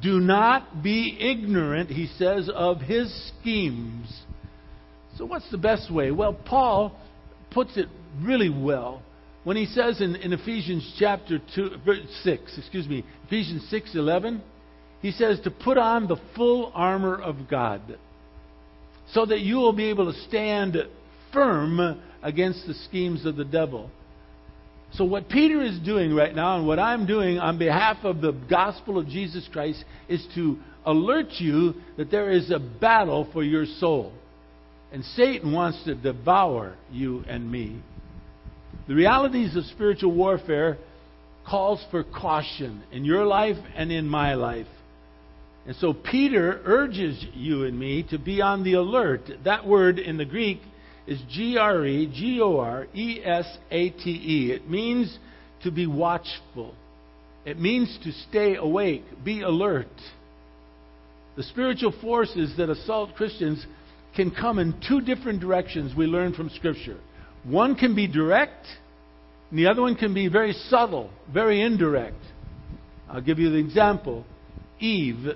Do 0.02 0.20
not 0.20 0.82
be 0.82 1.16
ignorant, 1.18 1.90
he 1.90 2.06
says, 2.06 2.48
of 2.48 2.80
his 2.80 3.12
schemes. 3.28 4.08
So, 5.16 5.24
what's 5.24 5.50
the 5.50 5.58
best 5.58 5.90
way? 5.90 6.12
Well, 6.12 6.32
Paul 6.32 6.96
puts 7.50 7.76
it 7.76 7.88
really 8.22 8.50
well. 8.50 9.02
when 9.44 9.56
he 9.56 9.66
says 9.66 10.00
in, 10.00 10.16
in 10.16 10.32
Ephesians 10.32 10.94
chapter 10.98 11.40
2, 11.54 11.70
6, 12.22 12.58
excuse 12.58 12.88
me, 12.88 13.04
Ephesians 13.26 13.66
6 13.70 13.94
11, 13.94 14.42
he 15.00 15.12
says 15.12 15.40
to 15.40 15.50
put 15.50 15.78
on 15.78 16.06
the 16.08 16.16
full 16.36 16.70
armor 16.74 17.20
of 17.20 17.48
God 17.48 17.98
so 19.12 19.24
that 19.26 19.40
you 19.40 19.56
will 19.56 19.72
be 19.72 19.88
able 19.88 20.12
to 20.12 20.18
stand 20.22 20.76
firm 21.32 22.00
against 22.22 22.66
the 22.66 22.74
schemes 22.74 23.24
of 23.24 23.36
the 23.36 23.44
devil. 23.44 23.90
So, 24.92 25.04
what 25.04 25.28
Peter 25.28 25.62
is 25.62 25.78
doing 25.80 26.14
right 26.14 26.34
now, 26.34 26.56
and 26.56 26.66
what 26.66 26.80
I'm 26.80 27.06
doing 27.06 27.38
on 27.38 27.58
behalf 27.58 27.98
of 28.02 28.20
the 28.20 28.32
gospel 28.32 28.98
of 28.98 29.06
Jesus 29.06 29.48
Christ, 29.52 29.84
is 30.08 30.26
to 30.34 30.58
alert 30.84 31.28
you 31.38 31.74
that 31.96 32.10
there 32.10 32.30
is 32.30 32.50
a 32.50 32.58
battle 32.58 33.28
for 33.32 33.44
your 33.44 33.66
soul. 33.66 34.12
And 34.92 35.04
Satan 35.04 35.52
wants 35.52 35.84
to 35.84 35.94
devour 35.94 36.76
you 36.90 37.24
and 37.28 37.50
me. 37.50 37.80
The 38.88 38.94
realities 38.94 39.56
of 39.56 39.64
spiritual 39.66 40.12
warfare 40.12 40.78
calls 41.48 41.84
for 41.90 42.04
caution 42.04 42.82
in 42.92 43.04
your 43.04 43.24
life 43.24 43.56
and 43.76 43.90
in 43.90 44.08
my 44.08 44.34
life. 44.34 44.66
And 45.66 45.76
so 45.76 45.92
Peter 45.92 46.60
urges 46.64 47.24
you 47.34 47.64
and 47.64 47.78
me 47.78 48.04
to 48.10 48.18
be 48.18 48.40
on 48.40 48.64
the 48.64 48.74
alert. 48.74 49.22
That 49.44 49.66
word 49.66 49.98
in 49.98 50.16
the 50.16 50.24
Greek 50.24 50.60
is 51.06 51.20
G 51.30 51.58
R 51.58 51.84
E 51.84 52.06
G 52.06 52.40
O 52.40 52.58
R 52.58 52.86
E 52.94 53.20
S 53.22 53.46
A 53.70 53.90
T 53.90 54.10
E. 54.10 54.52
It 54.52 54.68
means 54.68 55.18
to 55.62 55.70
be 55.70 55.86
watchful. 55.86 56.74
It 57.44 57.58
means 57.58 57.98
to 58.04 58.12
stay 58.28 58.56
awake, 58.56 59.04
be 59.24 59.42
alert. 59.42 59.88
The 61.36 61.42
spiritual 61.44 61.94
forces 62.00 62.54
that 62.56 62.70
assault 62.70 63.14
Christians 63.14 63.64
can 64.14 64.30
come 64.30 64.58
in 64.58 64.80
two 64.86 65.00
different 65.00 65.40
directions 65.40 65.94
we 65.96 66.06
learn 66.06 66.34
from 66.34 66.50
Scripture. 66.50 66.98
One 67.44 67.74
can 67.74 67.94
be 67.94 68.06
direct, 68.06 68.66
and 69.50 69.58
the 69.58 69.68
other 69.68 69.82
one 69.82 69.94
can 69.94 70.12
be 70.14 70.28
very 70.28 70.52
subtle, 70.68 71.10
very 71.32 71.62
indirect. 71.62 72.22
I'll 73.08 73.22
give 73.22 73.38
you 73.38 73.50
the 73.50 73.58
example. 73.58 74.24
Eve, 74.78 75.26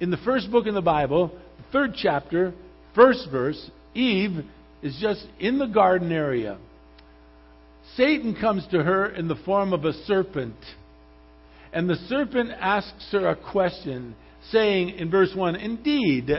in 0.00 0.10
the 0.10 0.16
first 0.18 0.50
book 0.50 0.66
in 0.66 0.74
the 0.74 0.82
Bible, 0.82 1.28
the 1.28 1.64
third 1.72 1.94
chapter, 1.96 2.52
first 2.94 3.28
verse, 3.30 3.70
Eve 3.94 4.44
is 4.82 4.96
just 5.00 5.26
in 5.38 5.58
the 5.58 5.66
garden 5.66 6.12
area. 6.12 6.58
Satan 7.96 8.36
comes 8.38 8.66
to 8.70 8.82
her 8.82 9.06
in 9.06 9.28
the 9.28 9.36
form 9.44 9.72
of 9.72 9.84
a 9.84 9.92
serpent. 10.04 10.56
And 11.72 11.88
the 11.88 11.96
serpent 12.08 12.50
asks 12.50 13.08
her 13.12 13.28
a 13.28 13.36
question, 13.36 14.14
saying 14.50 14.90
in 14.90 15.10
verse 15.10 15.32
1 15.34 15.56
Indeed, 15.56 16.30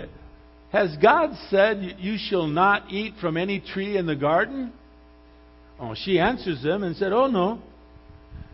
has 0.71 0.95
God 1.01 1.31
said, 1.49 1.97
You 1.99 2.17
shall 2.17 2.47
not 2.47 2.91
eat 2.91 3.15
from 3.19 3.35
any 3.35 3.59
tree 3.59 3.97
in 3.97 4.05
the 4.05 4.15
garden? 4.15 4.71
Oh, 5.81 5.95
she 5.95 6.19
answers 6.19 6.61
them 6.61 6.83
and 6.83 6.95
said, 6.95 7.11
Oh, 7.11 7.27
no. 7.27 7.59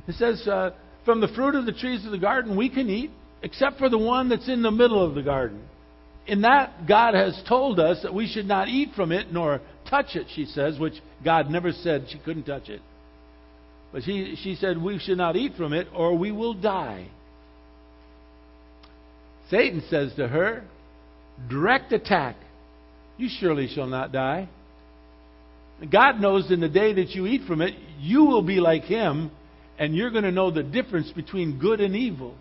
It 0.08 0.16
says, 0.16 0.48
uh, 0.48 0.72
From 1.04 1.20
the 1.20 1.28
fruit 1.28 1.56
of 1.56 1.66
the 1.66 1.74
trees 1.74 2.06
of 2.06 2.12
the 2.12 2.18
garden 2.18 2.56
we 2.56 2.70
can 2.70 2.90
eat, 2.90 3.12
except 3.44 3.78
for 3.78 3.90
the 3.90 3.98
one 3.98 4.30
that's 4.30 4.48
in 4.48 4.62
the 4.62 4.72
middle 4.72 5.04
of 5.06 5.14
the 5.14 5.22
garden. 5.22 5.62
In 6.26 6.42
that, 6.42 6.88
God 6.88 7.14
has 7.14 7.40
told 7.48 7.80
us 7.80 8.02
that 8.04 8.14
we 8.14 8.28
should 8.28 8.48
not 8.48 8.70
eat 8.70 8.90
from 8.96 9.12
it 9.12 9.32
nor 9.32 9.62
touch 9.90 10.16
it, 10.16 10.28
she 10.34 10.46
says, 10.46 10.80
which 10.80 10.96
God 11.24 11.50
never 11.50 11.72
said 11.72 12.06
she 12.10 12.20
couldn't 12.20 12.44
touch 12.44 12.70
it. 12.70 12.82
But 13.92 14.04
she, 14.04 14.36
she 14.42 14.56
said, 14.56 14.82
We 14.82 15.00
should 15.00 15.18
not 15.18 15.36
eat 15.36 15.56
from 15.56 15.74
it 15.74 15.88
or 15.94 16.18
we 16.18 16.32
will 16.32 16.54
die. 16.54 17.08
Satan 19.50 19.82
says 19.90 20.14
to 20.16 20.28
her, 20.28 20.64
direct 21.50 21.94
attack. 21.94 22.36
You 23.18 23.30
surely 23.40 23.68
shall 23.74 23.88
not 23.88 24.12
die. 24.12 24.50
God 25.92 26.20
knows 26.20 26.52
in 26.52 26.60
the 26.60 26.70
day 26.70 26.94
that 26.94 27.10
you 27.10 27.28
eat 27.28 27.48
from 27.48 27.62
it, 27.62 27.76
you 28.00 28.26
will 28.26 28.42
be 28.42 28.60
like 28.60 28.84
Him, 28.84 29.32
and 29.78 29.96
you're 29.96 30.10
going 30.10 30.24
to 30.24 30.32
know 30.32 30.50
the 30.50 30.64
difference 30.64 31.12
between 31.12 31.60
good 31.60 31.82
and 31.82 31.96
evil. 31.96 32.36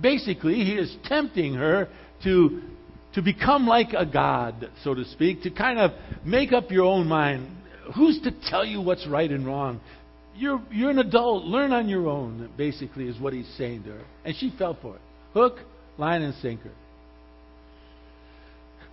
Basically, 0.00 0.56
He 0.56 0.72
is 0.72 0.94
tempting 1.04 1.54
her 1.54 1.88
to, 2.24 2.62
to 3.14 3.22
become 3.22 3.66
like 3.66 3.94
a 3.96 4.04
God, 4.04 4.70
so 4.84 4.94
to 4.94 5.04
speak, 5.06 5.42
to 5.42 5.50
kind 5.50 5.78
of 5.78 5.92
make 6.24 6.52
up 6.52 6.70
your 6.70 6.84
own 6.84 7.06
mind. 7.06 7.50
Who's 7.94 8.20
to 8.22 8.32
tell 8.50 8.64
you 8.64 8.82
what's 8.82 9.06
right 9.06 9.30
and 9.30 9.46
wrong? 9.46 9.80
You're, 10.34 10.60
you're 10.70 10.90
an 10.90 10.98
adult. 10.98 11.44
Learn 11.44 11.72
on 11.72 11.88
your 11.88 12.08
own, 12.08 12.50
basically, 12.58 13.08
is 13.08 13.18
what 13.18 13.32
he's 13.32 13.48
saying 13.56 13.84
to 13.84 13.90
her. 13.90 14.04
And 14.24 14.36
she 14.36 14.52
fell 14.58 14.76
for 14.82 14.96
it. 14.96 15.00
Hook, 15.32 15.60
line, 15.96 16.20
and 16.22 16.34
sinker. 16.36 16.72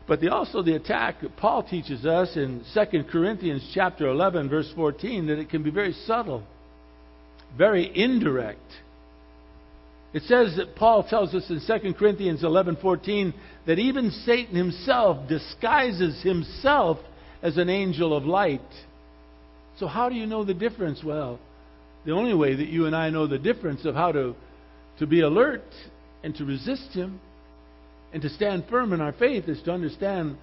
But 0.08 0.20
the, 0.20 0.34
also 0.34 0.62
the 0.62 0.76
attack, 0.76 1.16
Paul 1.38 1.64
teaches 1.64 2.06
us 2.06 2.36
in 2.36 2.64
2 2.74 3.04
Corinthians 3.06 3.70
chapter 3.74 4.08
11, 4.08 4.50
verse 4.50 4.72
14, 4.76 5.28
that 5.28 5.40
it 5.40 5.50
can 5.50 5.64
be 5.64 5.72
very 5.72 5.94
subtle, 6.06 6.44
very 7.58 7.90
indirect. 7.96 8.60
It 10.14 10.24
says 10.24 10.58
that 10.58 10.76
Paul 10.76 11.04
tells 11.04 11.34
us 11.34 11.50
in 11.50 11.62
2 11.66 11.94
Corinthians 11.94 12.44
11:14 12.44 13.34
that 13.66 13.80
even 13.80 14.12
Satan 14.12 14.56
himself 14.56 15.28
disguises 15.28 16.22
himself 16.22 17.00
as 17.42 17.58
an 17.58 17.70
angel 17.70 18.16
of 18.16 18.26
light. 18.26 18.62
So 19.78 19.88
how 19.88 20.10
do 20.10 20.16
you 20.16 20.28
know 20.28 20.44
the 20.44 20.54
difference? 20.54 21.04
Well, 21.04 21.40
the 22.06 22.12
only 22.12 22.34
way 22.36 22.54
that 22.54 22.68
you 22.68 22.86
and 22.86 22.96
I 22.96 23.10
know 23.10 23.26
the 23.26 23.40
difference 23.40 23.86
of 23.86 23.96
how 23.96 24.12
to 24.12 24.36
to 25.00 25.08
be 25.08 25.22
alert 25.22 25.66
and 26.24 26.36
to 26.36 26.46
resist 26.46 26.94
him 26.94 27.20
and 28.14 28.22
to 28.22 28.30
stand 28.30 28.66
firm 28.70 28.94
in 28.94 29.02
our 29.02 29.12
faith 29.12 29.50
is 29.50 29.62
to 29.64 29.72
understand 29.72 30.38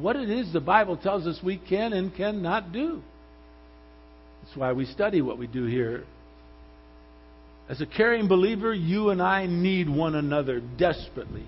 what 0.00 0.14
it 0.14 0.28
is 0.28 0.52
the 0.52 0.60
Bible 0.60 0.96
tells 0.96 1.26
us 1.26 1.40
we 1.42 1.56
can 1.56 1.94
and 1.94 2.14
cannot 2.14 2.72
do. 2.72 3.02
That's 4.42 4.56
why 4.56 4.72
we 4.72 4.84
study 4.84 5.22
what 5.22 5.38
we 5.38 5.46
do 5.46 5.64
here. 5.64 6.04
As 7.68 7.80
a 7.80 7.86
caring 7.86 8.28
believer, 8.28 8.72
you 8.72 9.10
and 9.10 9.20
I 9.22 9.46
need 9.46 9.88
one 9.88 10.14
another 10.14 10.60
desperately. 10.60 11.46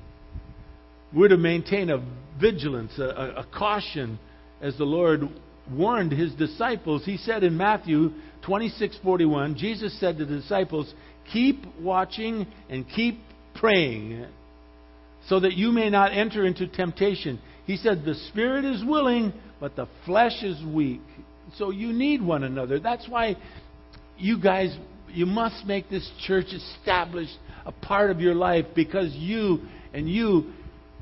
We're 1.15 1.29
to 1.29 1.37
maintain 1.37 1.91
a 1.91 2.03
vigilance, 2.41 2.99
a, 2.99 3.35
a, 3.39 3.47
caution, 3.53 4.19
as 4.61 4.77
the 4.77 4.85
Lord 4.85 5.23
warned 5.71 6.13
his 6.13 6.33
disciples. 6.35 7.05
He 7.05 7.17
said 7.17 7.43
in 7.43 7.57
Matthew 7.57 8.13
26:41, 8.47 9.57
Jesus 9.57 9.99
said 9.99 10.19
to 10.19 10.25
the 10.25 10.37
disciples, 10.37 10.93
"Keep 11.33 11.65
watching 11.81 12.47
and 12.69 12.89
keep 12.89 13.21
praying." 13.55 14.27
So 15.29 15.41
that 15.41 15.55
you 15.55 15.71
may 15.73 15.91
not 15.91 16.13
enter 16.13 16.45
into 16.45 16.67
temptation. 16.67 17.41
He 17.67 17.77
said, 17.77 18.05
The 18.05 18.15
spirit 18.29 18.65
is 18.65 18.85
willing, 18.85 19.33
but 19.61 19.77
the 19.77 19.87
flesh 20.05 20.43
is 20.43 20.63
weak. 20.65 21.03
So 21.57 21.71
you 21.71 21.93
need 21.93 22.23
one 22.23 22.45
another. 22.45 22.79
That's 22.79 23.09
why 23.09 23.37
you 24.19 24.41
guys, 24.41 24.77
you 25.09 25.27
must 25.27 25.67
make 25.67 25.89
this 25.89 26.09
church 26.27 26.47
established 26.53 27.37
a 27.67 27.73
part 27.73 28.11
of 28.11 28.21
your 28.21 28.35
life 28.35 28.67
because 28.75 29.13
you 29.15 29.61
and 29.93 30.09
you 30.09 30.53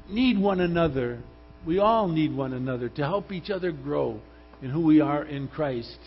need 0.09 0.39
one 0.39 0.61
another. 0.61 1.21
We 1.67 1.79
all 1.79 2.09
need 2.09 2.35
one 2.35 2.53
another 2.53 2.89
to 2.91 3.03
help 3.03 3.33
each 3.33 3.51
other 3.51 3.73
grow 3.73 4.21
in 4.63 4.71
who 4.71 4.81
we 4.81 5.01
are 5.01 5.25
in 5.25 5.49
Christ. 5.49 5.99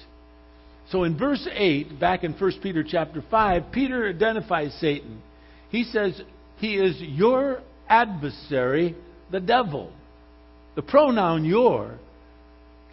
So 0.89 1.03
in 1.03 1.18
verse 1.18 1.48
8, 1.51 2.00
back 2.00 2.24
in 2.24 2.34
1 2.34 2.51
Peter 2.62 2.84
chapter 2.84 3.24
5, 3.30 3.72
Peter 3.72 4.10
identifies 4.10 4.74
Satan. 4.80 5.22
He 5.70 5.84
says, 5.86 6.20
He 6.58 6.75
is 6.75 7.00
your 7.00 7.62
adversary, 7.91 8.95
the 9.29 9.41
devil. 9.41 9.91
The 10.75 10.81
pronoun 10.81 11.43
your 11.43 12.00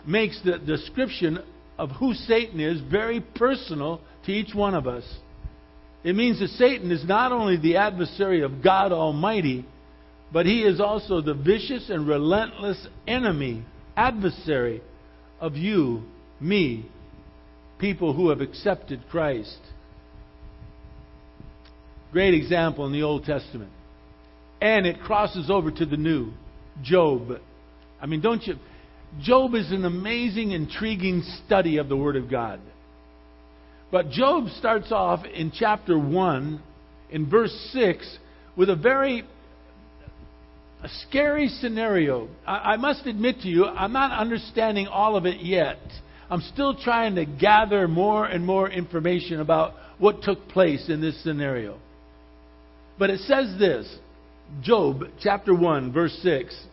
makes 0.05 0.41
the 0.43 0.59
description 0.59 1.39
of 1.79 1.91
who 1.93 2.13
Satan 2.13 2.61
is 2.61 2.81
very 2.81 3.21
personal 3.21 4.01
to 4.27 4.33
each 4.33 4.55
one 4.55 4.75
of 4.75 4.89
us. 4.89 5.05
It 6.03 6.17
means 6.17 6.41
that 6.41 6.49
Satan 6.51 6.91
is 6.91 7.05
not 7.07 7.31
only 7.31 7.57
the 7.57 7.77
adversary 7.77 8.43
of 8.43 8.63
God 8.63 8.91
Almighty, 8.93 9.65
but 10.33 10.45
he 10.45 10.63
is 10.63 10.81
also 10.81 11.21
the 11.21 11.35
vicious 11.35 11.89
and 11.89 12.07
relentless 12.07 12.85
enemy, 13.07 13.65
adversary 13.97 14.83
of 15.41 15.57
you, 15.57 16.03
me, 16.41 16.91
people 17.79 18.13
who 18.13 18.31
have 18.31 18.41
accepted 18.41 19.01
Christ. 19.11 19.59
Great 22.11 22.35
example 22.35 22.87
in 22.87 22.93
the 22.93 23.03
Old 23.03 23.25
Testament 23.25 23.71
and 24.61 24.87
it 24.87 25.01
crosses 25.01 25.51
over 25.51 25.71
to 25.71 25.87
the 25.87 25.97
new 25.97 26.33
Job. 26.83 27.41
I 28.01 28.07
mean, 28.07 28.21
don't 28.21 28.47
you? 28.47 28.55
Job 29.21 29.55
is 29.55 29.73
an 29.73 29.85
amazing, 29.85 30.53
intriguing 30.53 31.23
study 31.45 31.79
of 31.79 31.89
the 31.89 31.97
Word 31.97 32.17
of 32.17 32.31
God. 32.31 32.61
But 33.91 34.11
Job 34.11 34.49
starts 34.59 34.93
off 34.93 35.25
in 35.25 35.51
chapter 35.51 35.99
1, 35.99 36.63
in 37.11 37.29
verse 37.29 37.71
6, 37.73 38.19
with 38.57 38.71
a 38.71 38.77
very 38.77 39.25
a 40.83 40.89
scary 41.09 41.49
scenario. 41.49 42.29
I, 42.47 42.75
I 42.75 42.77
must 42.77 43.07
admit 43.07 43.41
to 43.41 43.49
you, 43.49 43.65
I'm 43.67 43.93
not 43.93 44.13
understanding 44.13 44.87
all 44.87 45.17
of 45.17 45.27
it 45.27 45.41
yet. 45.41 45.79
I'm 46.31 46.43
still 46.43 46.77
trying 46.77 47.17
to 47.17 47.25
gather 47.25 47.89
more 47.89 48.25
and 48.27 48.45
more 48.45 48.71
information 48.71 49.41
about 49.41 49.73
what 49.99 50.23
took 50.23 50.49
place 50.49 50.89
in 50.89 51.01
this 51.01 51.21
scenario. 51.25 51.79
But 52.99 53.11
it 53.11 53.21
says 53.21 53.59
this 53.59 53.93
Job 54.63 55.05
chapter 55.21 55.55
1, 55.55 55.93
verse 55.93 56.19
6. 56.23 56.67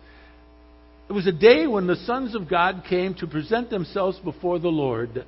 It 1.08 1.14
was 1.14 1.28
a 1.28 1.32
day 1.32 1.68
when 1.68 1.88
the 1.88 1.98
sons 1.98 2.34
of 2.34 2.50
God 2.50 2.84
came 2.90 3.14
to 3.16 3.28
present 3.28 3.70
themselves 3.70 4.18
before 4.20 4.60
the 4.60 4.70
Lord. 4.70 5.26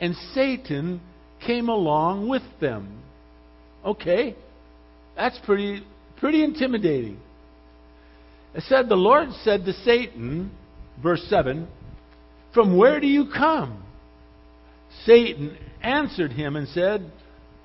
and 0.00 0.14
Satan 0.32 1.00
came 1.44 1.68
along 1.68 2.28
with 2.28 2.42
them. 2.60 3.02
Okay, 3.84 4.36
that's 5.16 5.38
pretty, 5.44 5.84
pretty 6.18 6.44
intimidating. 6.44 7.18
It 8.54 8.62
said, 8.64 8.88
The 8.88 8.96
Lord 8.96 9.30
said 9.42 9.64
to 9.64 9.72
Satan, 9.72 10.50
verse 11.02 11.24
7, 11.28 11.66
From 12.54 12.76
where 12.76 13.00
do 13.00 13.06
you 13.06 13.26
come? 13.34 13.82
Satan 15.04 15.56
answered 15.82 16.32
him 16.32 16.56
and 16.56 16.68
said, 16.68 17.10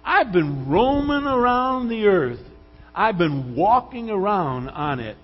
I've 0.04 0.32
been 0.32 0.70
roaming 0.70 1.26
around 1.26 1.90
the 1.90 2.06
earth. 2.06 2.40
I've 2.96 3.18
been 3.18 3.56
walking 3.56 4.10
around 4.10 4.70
on 4.70 5.00
it. 5.00 5.18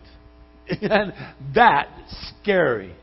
And 0.82 1.14
that's 1.54 2.32
scary. 2.42 2.94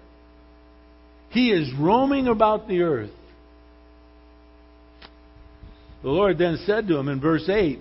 He 1.31 1.51
is 1.51 1.73
roaming 1.79 2.29
about 2.29 2.69
the 2.69 2.83
earth. 2.83 3.11
The 6.03 6.09
Lord 6.09 6.39
then 6.39 6.59
said 6.65 6.87
to 6.89 6.97
him 6.97 7.09
in 7.09 7.21
verse 7.21 7.49
8, 7.49 7.81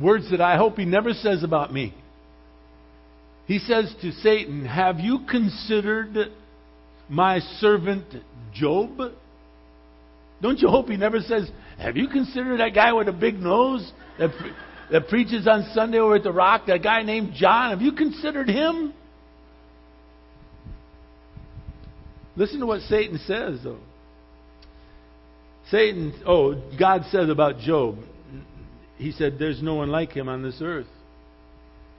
words 0.00 0.30
that 0.30 0.40
I 0.40 0.56
hope 0.56 0.76
he 0.76 0.84
never 0.84 1.12
says 1.12 1.44
about 1.44 1.72
me. 1.72 1.94
He 3.46 3.58
says 3.58 3.94
to 4.00 4.12
Satan, 4.12 4.64
Have 4.64 5.00
you 5.00 5.20
considered 5.28 6.32
my 7.08 7.40
servant 7.58 8.06
Job? 8.54 9.12
Don't 10.42 10.58
you 10.58 10.68
hope 10.68 10.88
he 10.88 10.96
never 10.96 11.20
says, 11.20 11.48
Have 11.78 11.96
you 11.96 12.08
considered 12.08 12.58
that 12.58 12.74
guy 12.74 12.92
with 12.92 13.08
a 13.08 13.12
big 13.12 13.38
nose 13.38 13.90
that, 14.18 14.30
that 14.90 15.08
preaches 15.08 15.46
on 15.46 15.70
Sunday 15.72 15.98
over 15.98 16.16
at 16.16 16.24
the 16.24 16.32
Rock, 16.32 16.66
that 16.66 16.82
guy 16.82 17.02
named 17.02 17.32
John? 17.34 17.70
Have 17.70 17.80
you 17.80 17.92
considered 17.92 18.48
him? 18.48 18.92
Listen 22.34 22.58
to 22.60 22.66
what 22.66 22.80
Satan 22.82 23.18
says, 23.18 23.60
though. 23.62 23.78
Satan, 25.70 26.12
oh, 26.26 26.60
God 26.78 27.04
says 27.12 27.28
about 27.30 27.60
Job, 27.60 27.98
He 28.98 29.12
said, 29.12 29.36
There's 29.38 29.62
no 29.62 29.76
one 29.76 29.90
like 29.90 30.12
him 30.12 30.28
on 30.28 30.42
this 30.42 30.58
earth. 30.60 30.88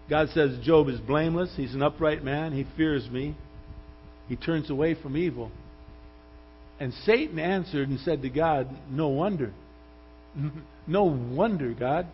God 0.09 0.27
says 0.33 0.59
Job 0.63 0.89
is 0.89 0.99
blameless. 0.99 1.53
He's 1.55 1.73
an 1.73 1.81
upright 1.81 2.25
man. 2.25 2.51
He 2.51 2.65
fears 2.75 3.09
me. 3.09 3.37
He 4.27 4.35
turns 4.35 4.69
away 4.69 4.95
from 5.01 5.15
evil. 5.15 5.49
And 6.83 6.93
Satan 7.05 7.39
answered 7.39 7.87
and 7.87 7.97
said 8.01 8.23
to 8.23 8.29
God, 8.29 8.67
No 8.89 9.07
wonder. 9.07 9.53
No 10.85 11.03
wonder, 11.05 11.73
God. 11.73 12.07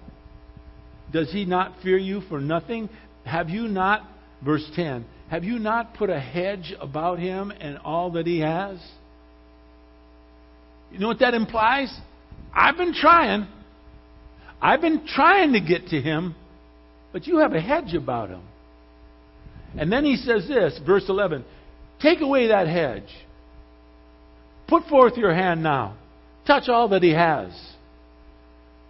Does 1.12 1.32
he 1.32 1.44
not 1.44 1.74
fear 1.82 1.98
you 1.98 2.22
for 2.30 2.40
nothing? 2.40 2.88
Have 3.26 3.50
you 3.50 3.68
not, 3.68 4.04
verse 4.46 4.64
10, 4.76 5.06
have 5.32 5.44
you 5.44 5.58
not 5.58 5.96
put 5.96 6.12
a 6.12 6.20
hedge 6.20 6.72
about 6.80 7.18
him 7.18 7.50
and 7.50 7.80
all 7.80 8.12
that 8.12 8.28
he 8.28 8.42
has? 8.42 8.78
You 10.92 11.00
know 11.00 11.08
what 11.08 11.18
that 11.18 11.34
implies? 11.34 11.92
I've 12.54 12.78
been 12.78 12.94
trying. 12.94 13.48
I've 14.62 14.82
been 14.82 15.08
trying 15.08 15.54
to 15.54 15.62
get 15.62 15.88
to 15.88 16.00
him, 16.00 16.36
but 17.12 17.26
you 17.26 17.40
have 17.40 17.54
a 17.54 17.60
hedge 17.60 17.96
about 17.96 18.30
him. 18.30 18.44
And 19.76 19.92
then 19.92 20.06
he 20.06 20.16
says 20.16 20.48
this, 20.48 20.80
verse 20.86 21.06
11 21.10 21.44
Take 22.00 22.22
away 22.22 22.50
that 22.50 22.68
hedge. 22.68 23.10
Put 24.70 24.86
forth 24.86 25.18
your 25.18 25.34
hand 25.34 25.64
now. 25.64 25.98
Touch 26.46 26.70
all 26.70 26.90
that 26.90 27.04
he 27.04 27.12
has. 27.12 27.52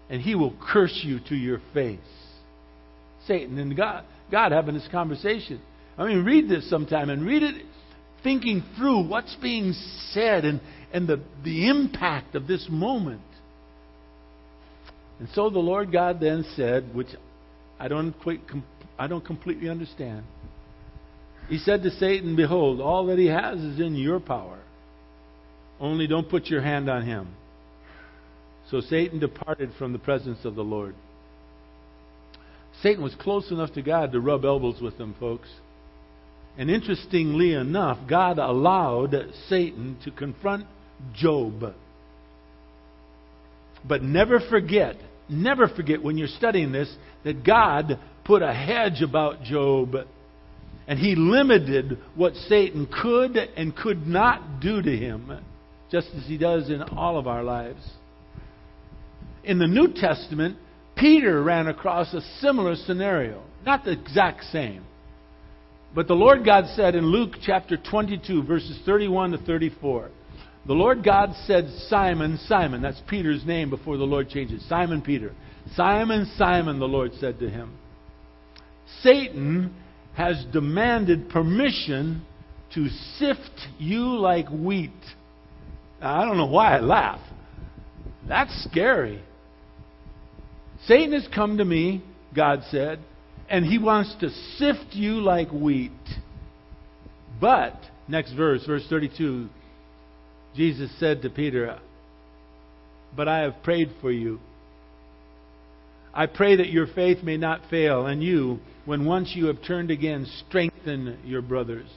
And 0.10 0.22
he 0.22 0.36
will 0.36 0.54
curse 0.62 1.00
you 1.04 1.20
to 1.30 1.36
your 1.36 1.62
face. 1.74 2.00
Satan 3.28 3.58
and 3.58 3.76
God, 3.76 4.04
God 4.30 4.52
having 4.52 4.76
this 4.76 4.88
conversation. 4.92 5.62
I 5.98 6.06
mean, 6.06 6.26
read 6.26 6.50
this 6.50 6.70
sometime 6.70 7.10
and 7.10 7.26
read 7.26 7.44
it 7.44 7.66
thinking 8.24 8.64
through 8.78 9.08
what's 9.08 9.36
being 9.42 9.74
said 10.12 10.44
and, 10.44 10.60
and 10.92 11.08
the, 11.08 11.22
the 11.44 11.70
impact 11.70 12.36
of 12.36 12.48
this 12.48 12.68
moment. 12.70 13.22
And 15.20 15.30
so 15.34 15.50
the 15.50 15.60
Lord 15.60 15.92
God 15.92 16.20
then 16.20 16.46
said, 16.56 16.94
which 16.94 17.08
I 17.80 17.88
don't 17.88 18.14
quite, 18.22 18.42
I 18.98 19.08
don't 19.08 19.24
completely 19.24 19.70
understand. 19.70 20.24
He 21.48 21.58
said 21.58 21.84
to 21.84 21.92
Satan, 21.92 22.36
Behold, 22.36 22.82
all 22.82 23.06
that 23.08 23.18
he 23.18 23.28
has 23.28 23.60
is 23.60 23.80
in 23.80 23.96
your 23.96 24.20
power. 24.20 24.60
Only 25.80 26.08
don't 26.08 26.30
put 26.30 26.48
your 26.48 26.62
hand 26.62 26.90
on 26.90 27.06
him. 27.06 27.28
So 28.70 28.82
Satan 28.82 29.20
departed 29.20 29.72
from 29.78 29.94
the 29.94 30.00
presence 30.00 30.40
of 30.44 30.56
the 30.56 30.64
Lord. 30.64 30.96
Satan 32.82 33.04
was 33.04 33.16
close 33.16 33.50
enough 33.52 33.74
to 33.74 33.82
God 33.82 34.12
to 34.12 34.20
rub 34.20 34.46
elbows 34.46 34.80
with 34.82 34.96
him, 34.96 35.16
folks. 35.20 35.50
And 36.58 36.70
interestingly 36.70 37.54
enough, 37.54 37.98
God 38.08 38.38
allowed 38.38 39.16
Satan 39.48 39.98
to 40.04 40.12
confront 40.12 40.66
Job. 41.16 41.74
But 43.88 44.04
never 44.04 44.40
forget, 44.50 44.98
never 45.30 45.68
forget 45.68 46.04
when 46.04 46.18
you're 46.18 46.28
studying 46.28 46.72
this, 46.72 46.94
that 47.24 47.46
God 47.46 47.98
put 48.26 48.42
a 48.42 48.54
hedge 48.54 49.02
about 49.02 49.44
Job 49.44 49.96
and 50.88 51.00
he 51.00 51.16
limited 51.16 51.98
what 52.16 52.34
Satan 52.34 52.88
could 52.88 53.38
and 53.38 53.76
could 53.76 54.08
not 54.08 54.60
do 54.60 54.82
to 54.82 54.98
him, 54.98 55.40
just 55.92 56.08
as 56.16 56.26
he 56.26 56.38
does 56.38 56.70
in 56.70 56.82
all 56.82 57.18
of 57.18 57.28
our 57.28 57.44
lives. 57.44 57.82
In 59.44 59.60
the 59.60 59.68
New 59.68 59.94
Testament, 59.94 60.58
Peter 60.96 61.42
ran 61.42 61.68
across 61.68 62.14
a 62.14 62.22
similar 62.40 62.76
scenario. 62.76 63.42
Not 63.66 63.86
the 63.86 63.92
exact 63.92 64.44
same. 64.46 64.84
But 65.96 66.08
the 66.08 66.14
Lord 66.14 66.46
God 66.46 66.66
said 66.76 66.96
in 66.96 67.06
Luke 67.06 67.36
chapter 67.42 67.78
22, 67.78 68.44
verses 68.44 68.80
31 68.86 69.32
to 69.32 69.38
34, 69.40 70.10
the 70.68 70.74
Lord 70.74 71.04
God 71.04 71.34
said, 71.46 71.68
Simon, 71.88 72.38
Simon, 72.48 72.82
that's 72.82 73.02
Peter's 73.10 73.46
name 73.46 73.70
before 73.70 73.98
the 73.98 74.04
Lord 74.04 74.30
changes, 74.30 74.64
Simon 74.70 75.02
Peter. 75.02 75.34
Simon, 75.76 76.32
Simon, 76.38 76.80
the 76.80 76.88
Lord 76.88 77.12
said 77.20 77.40
to 77.40 77.50
him, 77.50 77.76
Satan 79.02 79.74
has 80.14 80.46
demanded 80.52 81.30
permission 81.30 82.24
to 82.76 82.88
sift 83.18 83.68
you 83.80 84.18
like 84.18 84.50
wheat. 84.50 84.92
I 86.02 86.26
don't 86.26 86.38
know 86.38 86.46
why 86.46 86.78
I 86.78 86.80
laugh. 86.80 87.20
That's 88.28 88.64
scary. 88.70 89.22
Satan 90.86 91.14
has 91.14 91.28
come 91.34 91.58
to 91.58 91.66
me, 91.66 92.04
God 92.36 92.62
said, 92.70 93.00
and 93.50 93.66
he 93.66 93.78
wants 93.78 94.16
to 94.22 94.30
sift 94.58 94.94
you 94.94 95.16
like 95.16 95.52
wheat. 95.52 95.92
But, 97.42 97.76
next 98.08 98.34
verse, 98.34 98.66
verse 98.66 98.86
32, 98.90 99.50
Jesus 100.56 100.92
said 101.00 101.22
to 101.24 101.30
Peter, 101.30 101.80
But 103.16 103.28
I 103.28 103.40
have 103.40 103.64
prayed 103.64 103.90
for 104.02 104.12
you. 104.12 104.40
I 106.14 106.26
pray 106.26 106.56
that 106.58 106.70
your 106.70 106.88
faith 106.88 107.24
may 107.24 107.38
not 107.38 107.62
fail, 107.70 108.06
and 108.08 108.24
you, 108.24 108.60
when 108.86 109.06
once 109.06 109.34
you 109.36 109.46
have 109.48 109.64
turned 109.64 109.92
again, 109.92 110.26
strengthen 110.48 111.20
your 111.26 111.42
brothers. 111.42 111.90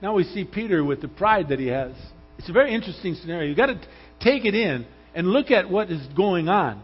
Now 0.00 0.14
we 0.14 0.24
see 0.24 0.44
Peter 0.44 0.82
with 0.82 1.02
the 1.02 1.08
pride 1.08 1.48
that 1.50 1.58
he 1.58 1.66
has. 1.66 1.92
It's 2.40 2.48
a 2.48 2.54
very 2.54 2.74
interesting 2.74 3.16
scenario. 3.16 3.48
You've 3.48 3.56
got 3.58 3.66
to 3.66 3.78
take 4.20 4.46
it 4.46 4.54
in 4.54 4.86
and 5.14 5.26
look 5.26 5.50
at 5.50 5.68
what 5.68 5.90
is 5.90 6.00
going 6.16 6.48
on. 6.48 6.82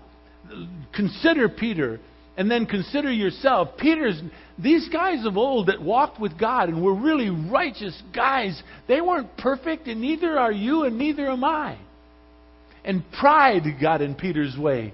Consider 0.95 1.49
Peter, 1.49 1.99
and 2.37 2.51
then 2.51 2.67
consider 2.67 3.11
yourself. 3.11 3.71
Peter's, 3.79 4.21
these 4.59 4.87
guys 4.91 5.25
of 5.25 5.39
old 5.39 5.69
that 5.69 5.81
walked 5.81 6.21
with 6.21 6.39
God 6.39 6.69
and 6.69 6.85
were 6.85 6.95
really 6.95 7.31
righteous 7.31 7.99
guys, 8.15 8.63
they 8.87 9.01
weren't 9.01 9.35
perfect, 9.39 9.87
and 9.87 10.03
neither 10.03 10.39
are 10.39 10.53
you, 10.53 10.85
and 10.85 10.99
neither 10.99 11.27
am 11.27 11.43
I. 11.43 11.79
And 12.85 13.03
pride 13.19 13.63
got 13.81 14.03
in 14.03 14.15
Peter's 14.15 14.59
way. 14.59 14.93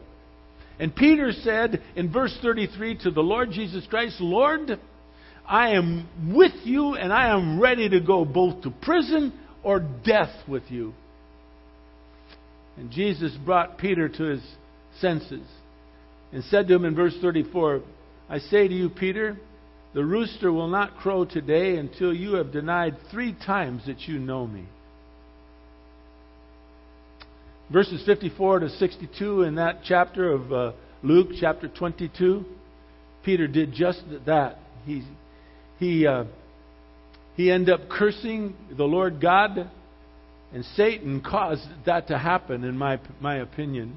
And 0.79 0.95
Peter 0.95 1.33
said 1.33 1.83
in 1.97 2.13
verse 2.13 2.39
33 2.41 2.99
to 2.99 3.11
the 3.11 3.21
Lord 3.21 3.51
Jesus 3.51 3.85
Christ, 3.91 4.21
Lord, 4.21 4.79
I 5.45 5.71
am 5.71 6.33
with 6.33 6.55
you 6.63 6.95
and 6.95 7.13
I 7.13 7.31
am 7.37 7.61
ready 7.61 7.89
to 7.89 8.01
go 8.01 8.25
both 8.25 8.63
to 8.63 8.71
prison 8.71 9.33
or 9.63 9.81
death 9.81 10.35
with 10.49 10.65
you. 10.69 10.93
And 12.77 12.91
Jesus 12.91 13.37
brought 13.45 13.79
Peter 13.79 14.09
to 14.09 14.23
his 14.25 14.43
senses 15.01 15.47
and 16.33 16.43
said 16.45 16.69
to 16.69 16.75
him 16.75 16.85
in 16.85 16.95
verse 16.95 17.17
34, 17.21 17.83
I 18.29 18.39
say 18.39 18.67
to 18.67 18.75
you, 18.75 18.89
Peter, 18.89 19.37
the 19.95 20.05
rooster 20.05 20.51
will 20.51 20.69
not 20.69 20.97
crow 20.97 21.25
today 21.25 21.77
until 21.77 22.15
you 22.15 22.37
have 22.37 22.53
denied 22.53 22.97
three 23.11 23.35
times 23.35 23.83
that 23.87 24.01
you 24.03 24.19
know 24.19 24.47
me. 24.47 24.65
Verses 27.71 28.03
54 28.07 28.61
to 28.61 28.69
62 28.71 29.43
in 29.43 29.57
that 29.57 29.81
chapter 29.85 30.33
of 30.33 30.53
uh, 30.53 30.73
Luke, 31.03 31.29
chapter 31.39 31.69
22, 31.69 32.45
Peter 33.25 33.47
did 33.47 33.73
just 33.73 34.03
that. 34.27 34.59
He, 34.85 35.03
he, 35.79 36.07
uh, 36.07 36.25
he 37.37 37.51
ended 37.51 37.75
up 37.75 37.89
cursing 37.89 38.55
the 38.77 38.85
Lord 38.85 39.21
God, 39.21 39.71
and 40.53 40.65
Satan 40.77 41.23
caused 41.23 41.67
that 41.87 42.09
to 42.09 42.19
happen, 42.19 42.65
in 42.65 42.77
my, 42.77 43.01
my 43.21 43.37
opinion. 43.37 43.97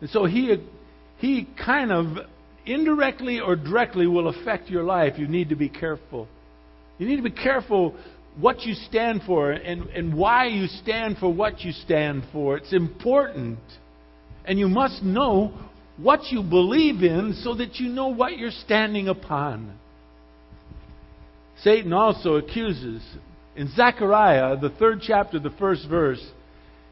And 0.00 0.10
so 0.10 0.24
he, 0.24 0.56
he 1.18 1.46
kind 1.64 1.92
of 1.92 2.06
indirectly 2.66 3.40
or 3.40 3.56
directly 3.56 4.06
will 4.06 4.28
affect 4.28 4.68
your 4.68 4.82
life. 4.82 5.14
You 5.18 5.28
need 5.28 5.48
to 5.50 5.56
be 5.56 5.68
careful. 5.68 6.28
You 6.98 7.06
need 7.06 7.16
to 7.16 7.22
be 7.22 7.30
careful 7.30 7.96
what 8.38 8.62
you 8.62 8.74
stand 8.74 9.22
for 9.26 9.52
and, 9.52 9.82
and 9.88 10.16
why 10.16 10.46
you 10.46 10.66
stand 10.66 11.18
for 11.18 11.32
what 11.32 11.60
you 11.60 11.72
stand 11.72 12.24
for. 12.32 12.56
It's 12.56 12.72
important. 12.72 13.58
And 14.44 14.58
you 14.58 14.68
must 14.68 15.02
know 15.02 15.52
what 15.96 16.30
you 16.30 16.42
believe 16.42 17.02
in 17.02 17.34
so 17.42 17.54
that 17.54 17.76
you 17.76 17.88
know 17.88 18.08
what 18.08 18.36
you're 18.38 18.50
standing 18.50 19.08
upon. 19.08 19.78
Satan 21.62 21.92
also 21.92 22.36
accuses. 22.36 23.02
In 23.56 23.68
Zechariah, 23.74 24.56
the 24.56 24.70
third 24.70 25.00
chapter, 25.02 25.38
the 25.38 25.50
first 25.58 25.88
verse, 25.88 26.24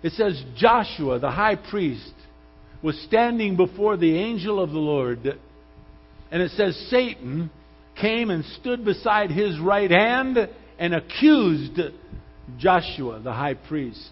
it 0.02 0.12
says 0.12 0.42
Joshua, 0.57 1.18
the 1.18 1.31
high 1.31 1.57
priest, 1.57 2.12
was 2.83 3.00
standing 3.02 3.57
before 3.57 3.96
the 3.96 4.16
angel 4.18 4.61
of 4.61 4.70
the 4.70 4.79
Lord. 4.79 5.38
And 6.31 6.42
it 6.42 6.50
says 6.52 6.76
Satan 6.90 7.50
came 8.00 8.31
and 8.31 8.44
stood 8.61 8.85
beside 8.85 9.31
his 9.31 9.59
right 9.59 9.90
hand 9.90 10.38
and 10.79 10.94
accused 10.94 11.81
Joshua, 12.59 13.20
the 13.20 13.33
high 13.33 13.55
priest. 13.55 14.11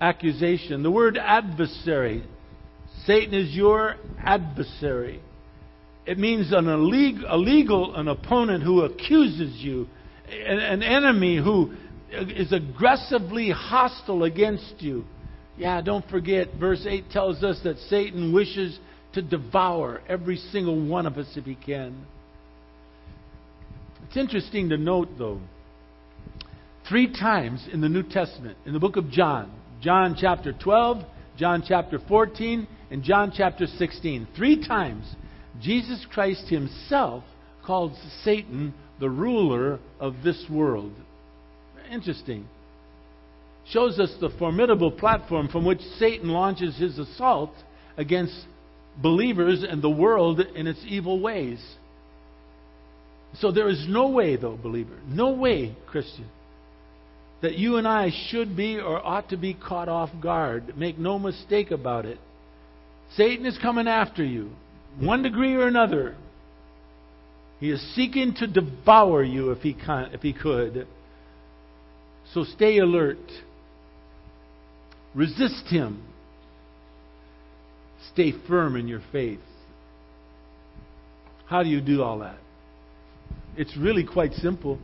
Accusation. 0.00 0.82
The 0.82 0.90
word 0.90 1.18
adversary. 1.18 2.24
Satan 3.06 3.34
is 3.34 3.54
your 3.54 3.96
adversary. 4.18 5.20
It 6.06 6.18
means 6.18 6.52
an 6.52 6.66
illegal, 6.66 7.32
illegal 7.32 7.94
an 7.94 8.08
opponent 8.08 8.62
who 8.62 8.82
accuses 8.82 9.56
you, 9.58 9.86
an, 10.28 10.58
an 10.58 10.82
enemy 10.82 11.36
who 11.36 11.72
is 12.10 12.52
aggressively 12.52 13.50
hostile 13.50 14.24
against 14.24 14.74
you. 14.78 15.04
Yeah, 15.56 15.80
don't 15.82 16.08
forget, 16.08 16.54
verse 16.58 16.84
8 16.88 17.10
tells 17.10 17.44
us 17.44 17.60
that 17.64 17.76
Satan 17.88 18.32
wishes 18.32 18.78
to 19.12 19.22
devour 19.22 20.00
every 20.08 20.36
single 20.36 20.86
one 20.86 21.06
of 21.06 21.18
us 21.18 21.26
if 21.36 21.44
he 21.44 21.54
can. 21.54 22.06
It's 24.06 24.16
interesting 24.16 24.70
to 24.70 24.78
note, 24.78 25.10
though, 25.18 25.40
three 26.88 27.12
times 27.12 27.68
in 27.72 27.80
the 27.80 27.88
New 27.88 28.02
Testament, 28.02 28.56
in 28.64 28.72
the 28.72 28.80
book 28.80 28.96
of 28.96 29.10
John, 29.10 29.52
John 29.80 30.16
chapter 30.18 30.52
12, 30.52 31.04
John 31.36 31.62
chapter 31.66 31.98
14, 32.08 32.66
and 32.90 33.02
John 33.02 33.32
chapter 33.34 33.66
16, 33.66 34.28
three 34.36 34.66
times 34.66 35.04
Jesus 35.60 36.06
Christ 36.12 36.48
himself 36.48 37.24
called 37.64 37.92
Satan 38.24 38.74
the 38.98 39.10
ruler 39.10 39.78
of 39.98 40.14
this 40.24 40.44
world. 40.50 40.92
Interesting. 41.90 42.46
Shows 43.68 43.98
us 43.98 44.14
the 44.20 44.30
formidable 44.38 44.90
platform 44.90 45.48
from 45.48 45.64
which 45.64 45.80
Satan 45.98 46.28
launches 46.28 46.78
his 46.78 46.98
assault 46.98 47.52
against 47.96 48.34
believers 49.00 49.64
and 49.68 49.82
the 49.82 49.90
world 49.90 50.40
in 50.40 50.66
its 50.66 50.80
evil 50.86 51.20
ways. 51.20 51.60
So 53.34 53.52
there 53.52 53.68
is 53.68 53.86
no 53.88 54.08
way, 54.08 54.36
though, 54.36 54.56
believer, 54.56 54.98
no 55.06 55.30
way, 55.32 55.76
Christian, 55.86 56.26
that 57.42 57.54
you 57.54 57.76
and 57.76 57.86
I 57.86 58.10
should 58.28 58.56
be 58.56 58.78
or 58.78 59.04
ought 59.04 59.30
to 59.30 59.36
be 59.36 59.54
caught 59.54 59.88
off 59.88 60.10
guard. 60.20 60.76
Make 60.76 60.98
no 60.98 61.18
mistake 61.18 61.70
about 61.70 62.06
it. 62.06 62.18
Satan 63.16 63.46
is 63.46 63.58
coming 63.58 63.88
after 63.88 64.24
you 64.24 64.50
one 64.98 65.22
degree 65.22 65.54
or 65.54 65.66
another. 65.66 66.16
He 67.60 67.70
is 67.70 67.94
seeking 67.94 68.34
to 68.36 68.46
devour 68.46 69.22
you 69.22 69.50
if 69.50 69.58
he, 69.58 69.74
can, 69.74 70.12
if 70.12 70.22
he 70.22 70.32
could. 70.32 70.86
So 72.32 72.44
stay 72.44 72.78
alert. 72.78 73.18
Resist 75.14 75.66
him. 75.66 76.02
Stay 78.12 78.32
firm 78.48 78.76
in 78.76 78.88
your 78.88 79.02
faith. 79.12 79.40
How 81.46 81.62
do 81.62 81.68
you 81.68 81.80
do 81.80 82.02
all 82.02 82.20
that? 82.20 82.38
It's 83.56 83.76
really 83.76 84.04
quite 84.04 84.32
simple. 84.34 84.78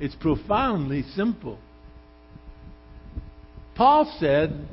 It's 0.00 0.14
profoundly 0.16 1.02
simple. 1.14 1.58
Paul 3.76 4.12
said, 4.18 4.66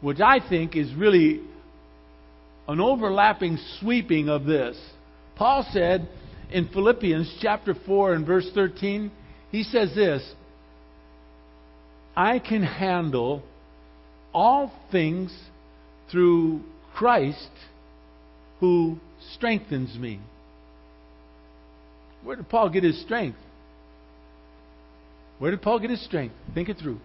which 0.00 0.20
I 0.20 0.38
think 0.46 0.76
is 0.76 0.94
really 0.94 1.40
an 2.68 2.80
overlapping 2.80 3.58
sweeping 3.80 4.28
of 4.28 4.44
this. 4.44 4.78
Paul 5.36 5.66
said 5.72 6.06
in 6.50 6.68
Philippians 6.68 7.38
chapter 7.40 7.74
4 7.86 8.14
and 8.14 8.26
verse 8.26 8.48
13, 8.54 9.10
he 9.50 9.62
says 9.62 9.94
this 9.94 10.34
I 12.14 12.38
can 12.38 12.62
handle 12.62 13.42
all 14.34 14.72
things 14.92 15.36
through 16.10 16.60
Christ 16.94 17.50
who 18.60 18.98
strengthens 19.34 19.96
me. 19.96 20.20
Where 22.22 22.36
did 22.36 22.48
Paul 22.48 22.68
get 22.68 22.82
his 22.82 23.00
strength? 23.02 23.38
Where 25.38 25.52
did 25.52 25.62
Paul 25.62 25.78
get 25.78 25.90
his 25.90 26.04
strength? 26.04 26.34
Think 26.52 26.68
it 26.68 26.78
through. 26.78 26.98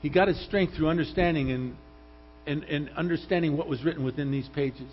He 0.00 0.08
got 0.08 0.28
his 0.28 0.42
strength 0.46 0.74
through 0.74 0.88
understanding 0.88 1.50
and 1.50 1.76
and, 2.46 2.64
and 2.64 2.90
understanding 2.96 3.56
what 3.56 3.68
was 3.68 3.84
written 3.84 4.04
within 4.04 4.30
these 4.30 4.48
pages. 4.54 4.90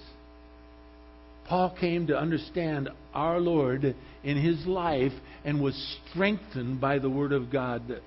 Paul 1.47 1.75
came 1.79 2.07
to 2.07 2.17
understand 2.17 2.89
our 3.13 3.39
Lord 3.39 3.95
in 4.23 4.37
his 4.37 4.65
life 4.65 5.11
and 5.43 5.61
was 5.61 5.97
strengthened 6.11 6.79
by 6.79 6.99
the 6.99 7.09
Word 7.09 7.33
of 7.33 7.51
God. 7.51 8.01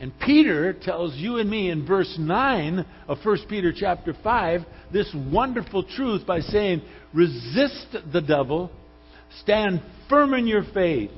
And 0.00 0.18
Peter 0.20 0.72
tells 0.72 1.14
you 1.16 1.36
and 1.38 1.50
me 1.50 1.70
in 1.70 1.86
verse 1.86 2.16
9 2.18 2.86
of 3.08 3.18
1 3.22 3.38
Peter 3.48 3.72
chapter 3.76 4.14
5 4.22 4.62
this 4.92 5.14
wonderful 5.30 5.82
truth 5.82 6.26
by 6.26 6.40
saying, 6.40 6.82
Resist 7.12 7.96
the 8.12 8.22
devil, 8.22 8.70
stand 9.42 9.82
firm 10.08 10.32
in 10.32 10.46
your 10.46 10.64
faith. 10.72 11.10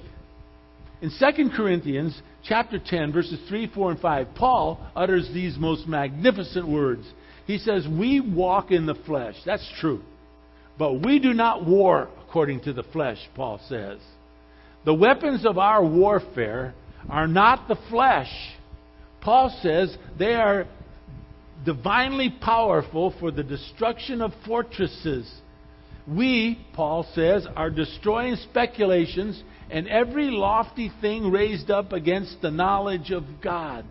In 1.03 1.11
2 1.11 1.51
Corinthians 1.57 2.23
chapter 2.45 2.79
10, 2.79 3.13
verses 3.13 3.41
3, 3.49 3.73
4, 3.75 3.91
and 3.91 4.01
5, 4.01 4.29
Paul 4.37 4.81
utters 4.95 5.29
these 5.35 5.57
most 5.59 5.89
magnificent 5.89 6.69
words. 6.69 7.05
He 7.45 7.59
says, 7.59 7.89
We 7.91 8.21
walk 8.21 8.71
in 8.71 8.87
the 8.87 8.95
flesh. 8.95 9.35
That's 9.45 9.69
true. 9.81 10.01
But 10.79 11.05
we 11.05 11.19
do 11.19 11.35
not 11.35 11.67
war 11.67 12.09
according 12.29 12.61
to 12.63 12.73
the 12.73 12.85
flesh, 12.85 13.19
Paul 13.35 13.61
says. 13.69 13.99
The 14.85 14.95
weapons 14.95 15.45
of 15.45 15.59
our 15.59 15.85
warfare 15.85 16.73
are 17.11 17.27
not 17.27 17.67
the 17.67 17.79
flesh. 17.91 18.31
Paul 19.21 19.57
says 19.61 19.97
they 20.19 20.35
are 20.35 20.67
divinely 21.65 22.35
powerful 22.41 23.13
for 23.19 23.33
the 23.33 23.43
destruction 23.43 24.23
of 24.23 24.33
fortresses. 24.47 25.33
We, 26.07 26.65
Paul 26.75 27.07
says, 27.15 27.47
are 27.55 27.71
destroying 27.71 28.37
speculations 28.37 29.43
and 29.73 29.89
every 29.89 30.31
lofty 30.31 30.93
thing 31.01 31.31
raised 31.31 31.71
up 31.71 31.93
against 31.93 32.43
the 32.43 32.51
knowledge 32.51 33.11
of 33.11 33.25
God. 33.43 33.87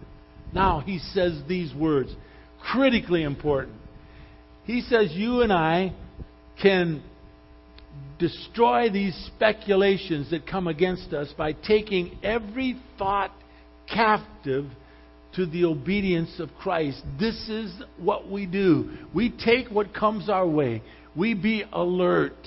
Now 0.54 0.80
he 0.80 1.00
says 1.00 1.42
these 1.48 1.74
words, 1.74 2.16
critically 2.72 3.24
important. 3.24 3.78
He 4.66 4.82
says 4.82 5.10
you 5.12 5.42
and 5.42 5.52
I 5.52 5.94
can 6.62 7.02
destroy 8.20 8.92
these 8.92 9.16
speculations 9.36 10.30
that 10.30 10.46
come 10.46 10.68
against 10.68 11.14
us 11.14 11.34
by 11.36 11.54
taking 11.54 12.20
every 12.22 12.80
thought 13.00 13.32
captive 13.92 14.68
to 15.34 15.48
the 15.48 15.66
obedience 15.66 16.40
of 16.40 16.50
Christ. 16.60 17.02
This 17.20 17.50
is 17.50 17.74
what 17.98 18.30
we 18.30 18.46
do. 18.46 18.92
We 19.16 19.32
take 19.32 19.70
what 19.70 19.96
comes 19.96 20.30
our 20.30 20.48
way. 20.48 20.84
We 21.16 21.34
be 21.34 21.64
alert. 21.74 22.38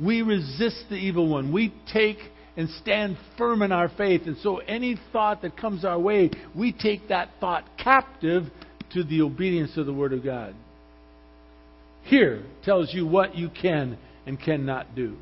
We 0.00 0.22
resist 0.22 0.86
the 0.88 0.96
evil 0.96 1.28
one. 1.28 1.52
We 1.52 1.72
take 1.92 2.18
and 2.60 2.68
stand 2.82 3.16
firm 3.38 3.62
in 3.62 3.72
our 3.72 3.88
faith. 3.88 4.22
And 4.26 4.36
so 4.42 4.58
any 4.58 5.00
thought 5.12 5.40
that 5.42 5.56
comes 5.56 5.82
our 5.82 5.98
way, 5.98 6.30
we 6.54 6.72
take 6.72 7.08
that 7.08 7.30
thought 7.40 7.64
captive 7.82 8.44
to 8.92 9.02
the 9.02 9.22
obedience 9.22 9.78
of 9.78 9.86
the 9.86 9.94
Word 9.94 10.12
of 10.12 10.22
God. 10.22 10.54
Here 12.02 12.42
tells 12.62 12.92
you 12.92 13.06
what 13.06 13.34
you 13.34 13.48
can 13.48 13.96
and 14.26 14.38
cannot 14.38 14.94
do. 14.94 15.16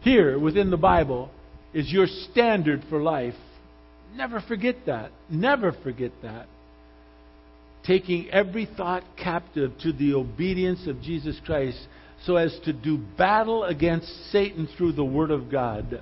Here, 0.00 0.38
within 0.38 0.70
the 0.70 0.78
Bible, 0.78 1.30
is 1.74 1.92
your 1.92 2.06
standard 2.06 2.84
for 2.88 3.02
life. 3.02 3.34
Never 4.14 4.40
forget 4.40 4.76
that. 4.86 5.10
Never 5.28 5.72
forget 5.82 6.12
that. 6.22 6.46
Taking 7.84 8.30
every 8.30 8.64
thought 8.64 9.04
captive 9.22 9.72
to 9.82 9.92
the 9.92 10.14
obedience 10.14 10.86
of 10.86 11.02
Jesus 11.02 11.38
Christ 11.44 11.86
so 12.24 12.36
as 12.36 12.56
to 12.64 12.72
do 12.72 12.98
battle 13.16 13.64
against 13.64 14.06
Satan 14.30 14.68
through 14.76 14.92
the 14.92 15.04
Word 15.04 15.30
of 15.30 15.50
God. 15.50 16.00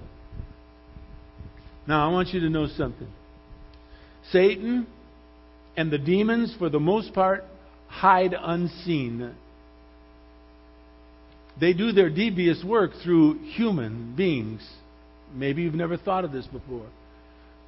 Now, 1.87 2.09
I 2.09 2.13
want 2.13 2.29
you 2.29 2.41
to 2.41 2.51
know 2.51 2.67
something. 2.67 3.09
Satan 4.33 4.87
and 5.77 5.91
the 5.91 5.99
demons, 5.99 6.55
for 6.59 6.69
the 6.69 6.81
most 6.81 7.13
part, 7.15 7.45
hide 7.87 8.35
unseen. 8.39 9.35
They 11.61 11.73
do 11.73 11.93
their 11.93 12.11
devious 12.11 12.63
work 12.65 12.93
through 13.05 13.39
human 13.55 14.15
beings. 14.17 14.67
Maybe 15.35 15.63
you've 15.63 15.75
never 15.75 15.97
thought 15.97 16.25
of 16.25 16.33
this 16.33 16.47
before. 16.47 16.87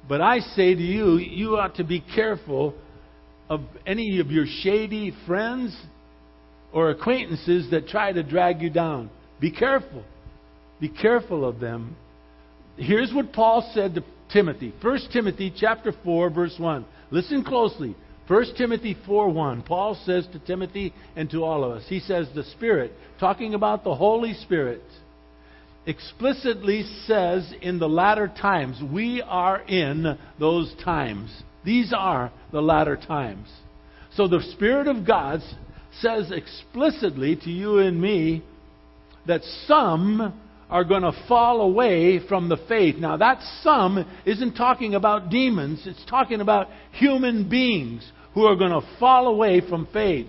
But 0.07 0.21
I 0.21 0.39
say 0.39 0.75
to 0.75 0.81
you, 0.81 1.17
you 1.17 1.57
ought 1.57 1.75
to 1.75 1.83
be 1.83 2.03
careful 2.15 2.73
of 3.49 3.61
any 3.85 4.19
of 4.19 4.31
your 4.31 4.45
shady 4.61 5.13
friends 5.25 5.75
or 6.71 6.89
acquaintances 6.89 7.69
that 7.71 7.87
try 7.87 8.11
to 8.11 8.23
drag 8.23 8.61
you 8.61 8.69
down. 8.69 9.09
Be 9.39 9.51
careful. 9.51 10.03
Be 10.79 10.89
careful 10.89 11.47
of 11.47 11.59
them. 11.59 11.95
Here's 12.77 13.13
what 13.13 13.33
Paul 13.33 13.69
said 13.73 13.95
to 13.95 14.03
Timothy. 14.31 14.73
1 14.81 14.99
Timothy 15.11 15.53
chapter 15.55 15.93
4 16.03 16.29
verse 16.29 16.55
1. 16.57 16.85
Listen 17.11 17.43
closely. 17.43 17.95
1 18.27 18.55
Timothy 18.55 18.95
4 19.05 19.29
1. 19.29 19.63
Paul 19.63 19.99
says 20.05 20.27
to 20.31 20.39
Timothy 20.39 20.93
and 21.15 21.29
to 21.31 21.43
all 21.43 21.63
of 21.63 21.71
us, 21.71 21.83
he 21.87 21.99
says, 21.99 22.27
the 22.35 22.43
Spirit, 22.43 22.93
talking 23.19 23.55
about 23.55 23.83
the 23.83 23.95
Holy 23.95 24.33
Spirit, 24.33 24.83
explicitly 25.87 26.83
says 27.07 27.51
in 27.61 27.79
the 27.79 27.89
latter 27.89 28.27
times, 28.27 28.79
we 28.93 29.23
are 29.23 29.61
in 29.61 30.17
those 30.39 30.73
times. 30.83 31.31
These 31.65 31.91
are 31.91 32.31
the 32.51 32.61
latter 32.61 32.95
times. 32.95 33.47
So 34.13 34.27
the 34.27 34.43
Spirit 34.53 34.87
of 34.87 35.07
God 35.07 35.41
says 36.01 36.31
explicitly 36.31 37.35
to 37.35 37.49
you 37.49 37.79
and 37.79 37.99
me 38.01 38.43
that 39.27 39.41
some 39.65 40.33
are 40.69 40.83
going 40.83 41.01
to 41.01 41.11
fall 41.27 41.61
away 41.61 42.19
from 42.27 42.47
the 42.47 42.57
faith. 42.67 42.95
Now, 42.97 43.17
that 43.17 43.41
some 43.63 44.05
isn't 44.25 44.55
talking 44.55 44.93
about 44.93 45.29
demons, 45.29 45.81
it's 45.85 46.05
talking 46.09 46.41
about 46.41 46.67
human 46.91 47.49
beings 47.49 48.09
who 48.33 48.45
are 48.45 48.55
going 48.55 48.71
to 48.71 48.87
fall 48.99 49.27
away 49.27 49.61
from 49.67 49.87
faith. 49.91 50.27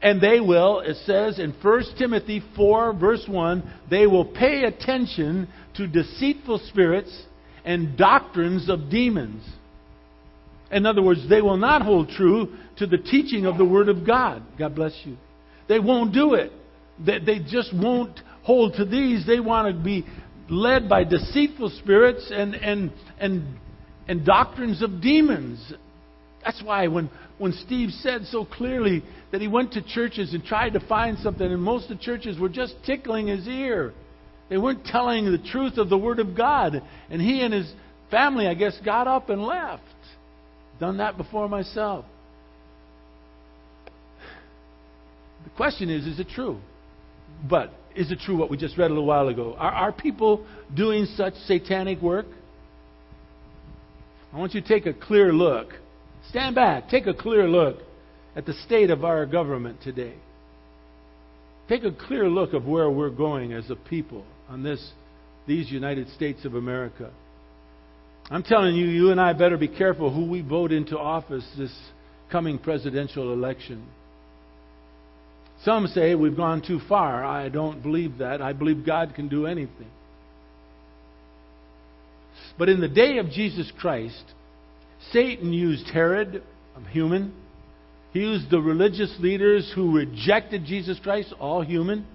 And 0.00 0.20
they 0.20 0.38
will, 0.38 0.80
it 0.80 0.96
says 1.04 1.40
in 1.40 1.52
1 1.60 1.82
Timothy 1.98 2.40
4, 2.54 2.92
verse 2.92 3.24
1, 3.26 3.74
they 3.90 4.06
will 4.06 4.24
pay 4.24 4.62
attention 4.62 5.48
to 5.76 5.88
deceitful 5.88 6.60
spirits 6.68 7.24
and 7.64 7.96
doctrines 7.96 8.68
of 8.68 8.90
demons. 8.90 9.44
In 10.70 10.86
other 10.86 11.02
words, 11.02 11.28
they 11.28 11.40
will 11.40 11.56
not 11.56 11.82
hold 11.82 12.10
true 12.10 12.56
to 12.76 12.86
the 12.86 12.98
teaching 12.98 13.46
of 13.46 13.56
the 13.56 13.64
Word 13.64 13.88
of 13.88 14.06
God. 14.06 14.42
God 14.58 14.74
bless 14.74 14.92
you. 15.04 15.16
They 15.68 15.78
won't 15.78 16.12
do 16.12 16.34
it. 16.34 16.52
They, 17.04 17.18
they 17.18 17.38
just 17.38 17.72
won't 17.74 18.18
hold 18.42 18.74
to 18.74 18.84
these. 18.84 19.26
They 19.26 19.40
want 19.40 19.74
to 19.74 19.82
be 19.82 20.06
led 20.50 20.88
by 20.88 21.04
deceitful 21.04 21.70
spirits 21.82 22.30
and, 22.34 22.54
and, 22.54 22.92
and, 23.18 23.58
and 24.06 24.24
doctrines 24.24 24.82
of 24.82 25.00
demons. 25.00 25.72
That's 26.44 26.62
why 26.62 26.86
when, 26.86 27.10
when 27.38 27.52
Steve 27.52 27.90
said 27.90 28.24
so 28.26 28.44
clearly 28.44 29.02
that 29.32 29.40
he 29.40 29.48
went 29.48 29.72
to 29.72 29.82
churches 29.82 30.34
and 30.34 30.44
tried 30.44 30.74
to 30.74 30.80
find 30.80 31.18
something, 31.18 31.46
and 31.46 31.62
most 31.62 31.90
of 31.90 31.98
the 31.98 32.04
churches 32.04 32.38
were 32.38 32.48
just 32.48 32.74
tickling 32.84 33.26
his 33.26 33.46
ear. 33.46 33.92
They 34.48 34.56
weren't 34.56 34.84
telling 34.84 35.30
the 35.30 35.38
truth 35.38 35.76
of 35.76 35.88
the 35.90 35.98
Word 35.98 36.18
of 36.18 36.36
God. 36.36 36.82
And 37.10 37.20
he 37.20 37.42
and 37.42 37.52
his 37.52 37.70
family, 38.10 38.46
I 38.46 38.54
guess, 38.54 38.78
got 38.84 39.06
up 39.06 39.28
and 39.28 39.42
left. 39.42 39.82
Done 40.80 40.98
that 40.98 41.16
before 41.16 41.48
myself. 41.48 42.04
The 45.44 45.50
question 45.50 45.90
is 45.90 46.06
is 46.06 46.20
it 46.20 46.28
true? 46.28 46.58
But 47.48 47.72
is 47.94 48.10
it 48.10 48.20
true 48.20 48.36
what 48.36 48.50
we 48.50 48.56
just 48.56 48.76
read 48.78 48.90
a 48.90 48.94
little 48.94 49.06
while 49.06 49.28
ago? 49.28 49.54
Are, 49.58 49.72
are 49.72 49.92
people 49.92 50.46
doing 50.74 51.06
such 51.16 51.34
satanic 51.46 52.00
work? 52.00 52.26
I 54.32 54.38
want 54.38 54.54
you 54.54 54.60
to 54.60 54.68
take 54.68 54.86
a 54.86 54.92
clear 54.92 55.32
look. 55.32 55.72
Stand 56.28 56.54
back. 56.54 56.88
Take 56.88 57.06
a 57.06 57.14
clear 57.14 57.48
look 57.48 57.78
at 58.36 58.46
the 58.46 58.52
state 58.52 58.90
of 58.90 59.04
our 59.04 59.24
government 59.26 59.80
today. 59.82 60.14
Take 61.68 61.84
a 61.84 61.92
clear 61.92 62.28
look 62.28 62.52
of 62.52 62.66
where 62.66 62.90
we're 62.90 63.10
going 63.10 63.52
as 63.52 63.70
a 63.70 63.76
people 63.76 64.24
on 64.48 64.62
this, 64.62 64.92
these 65.46 65.70
United 65.70 66.08
States 66.10 66.44
of 66.44 66.54
America. 66.54 67.10
I'm 68.30 68.42
telling 68.42 68.76
you, 68.76 68.86
you 68.86 69.10
and 69.10 69.20
I 69.20 69.32
better 69.32 69.56
be 69.56 69.68
careful 69.68 70.12
who 70.12 70.26
we 70.26 70.42
vote 70.42 70.70
into 70.70 70.98
office 70.98 71.44
this 71.56 71.74
coming 72.30 72.58
presidential 72.58 73.32
election. 73.32 73.86
Some 75.64 75.86
say 75.88 76.14
we've 76.14 76.36
gone 76.36 76.62
too 76.62 76.80
far. 76.88 77.24
I 77.24 77.48
don't 77.48 77.82
believe 77.82 78.18
that. 78.18 78.42
I 78.42 78.52
believe 78.52 78.84
God 78.84 79.14
can 79.14 79.28
do 79.28 79.46
anything. 79.46 79.90
But 82.58 82.68
in 82.68 82.80
the 82.80 82.88
day 82.88 83.18
of 83.18 83.30
Jesus 83.30 83.72
Christ, 83.78 84.22
Satan 85.10 85.52
used 85.52 85.88
Herod, 85.88 86.42
a 86.76 86.90
human. 86.90 87.32
He 88.12 88.20
used 88.20 88.50
the 88.50 88.60
religious 88.60 89.14
leaders 89.20 89.70
who 89.74 89.96
rejected 89.96 90.64
Jesus 90.64 90.98
Christ, 91.02 91.32
all 91.40 91.62
human. 91.62 92.06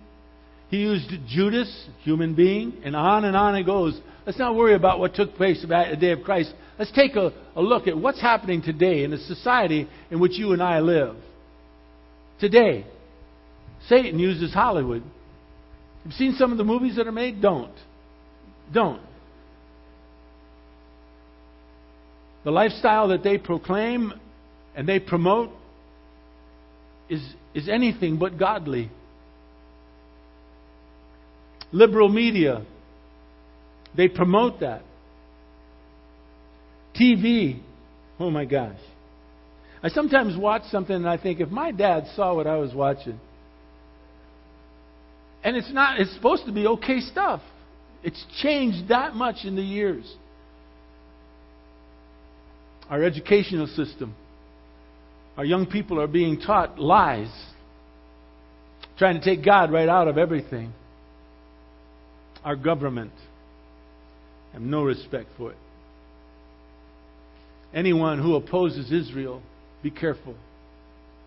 He 0.73 0.79
used 0.79 1.13
Judas, 1.27 1.87
human 2.01 2.33
being, 2.33 2.81
and 2.83 2.95
on 2.95 3.25
and 3.25 3.37
on 3.37 3.53
it 3.53 3.63
goes. 3.63 3.95
Let's 4.25 4.39
not 4.39 4.55
worry 4.55 4.73
about 4.73 4.97
what 4.97 5.13
took 5.13 5.35
place 5.35 5.63
about 5.63 5.91
the 5.91 5.97
day 5.97 6.09
of 6.09 6.23
Christ. 6.23 6.51
Let's 6.79 6.91
take 6.91 7.15
a, 7.15 7.31
a 7.55 7.61
look 7.61 7.85
at 7.85 7.95
what's 7.95 8.19
happening 8.19 8.63
today 8.63 9.03
in 9.03 9.11
the 9.11 9.19
society 9.19 9.87
in 10.09 10.19
which 10.19 10.31
you 10.31 10.51
and 10.51 10.63
I 10.63 10.79
live. 10.79 11.15
Today, 12.39 12.87
Satan 13.87 14.17
uses 14.17 14.51
Hollywood. 14.51 15.03
You've 16.05 16.15
seen 16.15 16.33
some 16.39 16.51
of 16.51 16.57
the 16.57 16.63
movies 16.63 16.95
that 16.95 17.05
are 17.05 17.11
made? 17.11 17.39
Don't. 17.39 17.75
Don't. 18.73 19.03
The 22.45 22.51
lifestyle 22.51 23.09
that 23.09 23.21
they 23.21 23.37
proclaim 23.37 24.11
and 24.75 24.89
they 24.89 24.99
promote 24.99 25.51
is, 27.09 27.21
is 27.53 27.69
anything 27.69 28.17
but 28.17 28.39
godly. 28.39 28.89
Liberal 31.73 32.07
media, 32.07 32.63
they 33.97 34.07
promote 34.07 34.59
that. 34.59 34.83
TV, 36.97 37.59
oh 38.19 38.29
my 38.29 38.45
gosh. 38.45 38.77
I 39.81 39.89
sometimes 39.89 40.37
watch 40.37 40.61
something 40.69 40.95
and 40.95 41.09
I 41.09 41.17
think, 41.17 41.39
if 41.39 41.49
my 41.49 41.71
dad 41.71 42.05
saw 42.15 42.35
what 42.35 42.45
I 42.45 42.57
was 42.57 42.73
watching, 42.75 43.19
and 45.43 45.57
it's 45.57 45.73
not, 45.73 45.99
it's 45.99 46.13
supposed 46.13 46.45
to 46.45 46.51
be 46.51 46.67
okay 46.67 46.99
stuff. 46.99 47.41
It's 48.03 48.23
changed 48.41 48.89
that 48.89 49.15
much 49.15 49.37
in 49.43 49.55
the 49.55 49.61
years. 49.61 50.09
Our 52.89 53.03
educational 53.03 53.67
system, 53.67 54.15
our 55.37 55.43
young 55.43 55.65
people 55.65 55.99
are 55.99 56.07
being 56.07 56.39
taught 56.39 56.77
lies, 56.77 57.33
trying 58.97 59.19
to 59.19 59.25
take 59.25 59.43
God 59.43 59.71
right 59.71 59.89
out 59.89 60.07
of 60.07 60.19
everything. 60.19 60.71
Our 62.43 62.55
government 62.55 63.13
have 64.53 64.61
no 64.61 64.83
respect 64.83 65.27
for 65.37 65.51
it. 65.51 65.57
Anyone 67.73 68.19
who 68.21 68.35
opposes 68.35 68.91
Israel, 68.91 69.41
be 69.81 69.89
careful. 69.89 70.35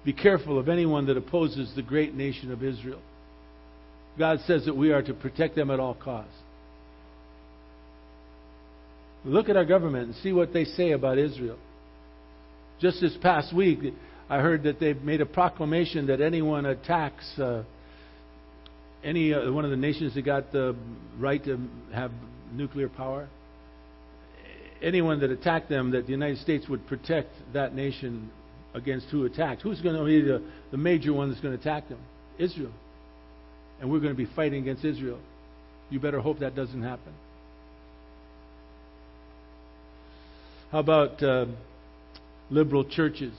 Be 0.05 0.13
careful 0.13 0.59
of 0.59 0.69
anyone 0.69 1.07
that 1.07 1.17
opposes 1.17 1.73
the 1.75 1.83
great 1.83 2.15
nation 2.15 2.53
of 2.53 2.63
Israel. 2.63 3.01
God 4.19 4.41
says 4.47 4.65
that 4.67 4.77
we 4.77 4.93
are 4.93 5.03
to 5.03 5.13
protect 5.13 5.57
them 5.57 5.71
at 5.71 5.81
all 5.81 5.95
costs. 5.95 6.33
Look 9.25 9.49
at 9.49 9.57
our 9.57 9.65
government 9.65 10.07
and 10.07 10.15
see 10.17 10.33
what 10.33 10.53
they 10.53 10.65
say 10.65 10.93
about 10.93 11.19
Israel. 11.19 11.59
Just 12.81 13.01
this 13.01 13.17
past 13.21 13.53
week, 13.53 13.81
I 14.31 14.39
heard 14.39 14.63
that 14.63 14.79
they've 14.79 15.01
made 15.03 15.21
a 15.21 15.27
proclamation 15.27 16.07
that 16.07 16.21
anyone 16.21 16.65
attacks 16.67 17.27
uh, 17.39 17.65
any 19.07 19.33
uh, 19.33 19.51
one 19.53 19.65
of 19.65 19.71
the 19.71 19.77
nations 19.77 20.15
that 20.15 20.23
got 20.23 20.53
the 20.53 20.75
right 21.19 21.43
to 21.45 21.59
have 21.95 22.11
nuclear 22.53 22.89
power, 22.89 23.29
anyone 24.83 25.21
that 25.21 25.31
attacked 25.31 25.69
them, 25.69 25.93
that 25.93 26.07
the 26.07 26.13
United 26.13 26.39
States 26.39 26.69
would 26.69 26.87
protect 26.89 27.31
that 27.53 27.75
nation 27.75 28.31
against 28.75 29.07
who 29.11 29.25
attacked. 29.25 29.63
Who's 29.63 29.81
going 29.81 29.97
to 29.97 30.05
be 30.05 30.21
the, 30.21 30.43
the 30.73 30.77
major 30.77 31.13
one 31.13 31.31
that's 31.31 31.41
going 31.41 31.57
to 31.57 31.61
attack 31.61 31.89
them? 31.89 32.01
Israel. 32.37 32.73
And 33.81 33.91
we're 33.91 34.01
going 34.01 34.13
to 34.13 34.17
be 34.17 34.29
fighting 34.35 34.63
against 34.63 34.85
Israel. 34.85 35.21
You 35.89 36.01
better 36.01 36.21
hope 36.21 36.41
that 36.41 36.57
doesn't 36.57 36.83
happen. 36.83 37.15
How 40.73 40.81
about 40.81 41.23
uh, 41.23 41.47
liberal 42.51 42.85
churches 42.85 43.33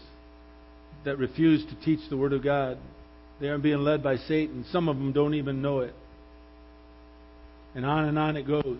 that 1.03 1.17
refuse 1.17 1.65
to 1.65 1.75
teach 1.83 1.99
the 2.09 2.15
Word 2.15 2.31
of 2.31 2.41
God? 2.41 2.77
They 3.39 3.47
are 3.47 3.57
being 3.57 3.79
led 3.79 4.03
by 4.03 4.17
Satan. 4.17 4.65
Some 4.71 4.89
of 4.89 4.97
them 4.97 5.11
don't 5.13 5.35
even 5.35 5.61
know 5.61 5.79
it. 5.79 5.93
And 7.75 7.85
on 7.85 8.05
and 8.05 8.17
on 8.17 8.35
it 8.37 8.47
goes. 8.47 8.77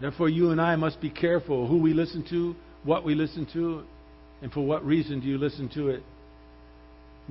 Therefore, 0.00 0.28
you 0.28 0.50
and 0.50 0.60
I 0.60 0.76
must 0.76 1.00
be 1.00 1.10
careful 1.10 1.66
who 1.66 1.78
we 1.78 1.94
listen 1.94 2.24
to, 2.30 2.54
what 2.84 3.04
we 3.04 3.14
listen 3.14 3.46
to, 3.52 3.82
and 4.42 4.52
for 4.52 4.64
what 4.64 4.84
reason 4.84 5.20
do 5.20 5.26
you 5.26 5.38
listen 5.38 5.68
to 5.70 5.88
it. 5.88 6.02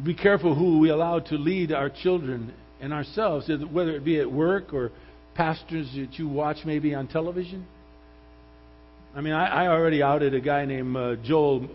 Be 0.04 0.14
careful 0.14 0.56
who 0.56 0.80
we 0.80 0.90
allow 0.90 1.20
to 1.20 1.36
lead 1.36 1.72
our 1.72 1.90
children 1.90 2.54
and 2.82 2.92
ourselves, 2.92 3.50
whether 3.72 3.92
it 3.92 4.04
be 4.04 4.20
at 4.20 4.32
work 4.32 4.74
or 4.74 4.92
pastors 5.36 5.88
that 5.96 6.18
you 6.18 6.28
watch 6.28 6.58
maybe 6.66 6.96
on 6.96 7.08
television. 7.08 7.66
I 9.16 9.22
mean, 9.22 9.34
I, 9.34 9.66
I 9.66 9.68
already 9.68 10.02
outed 10.02 10.34
a 10.34 10.42
guy 10.42 10.66
named 10.66 10.98
uh, 10.98 11.16
Joel 11.24 11.70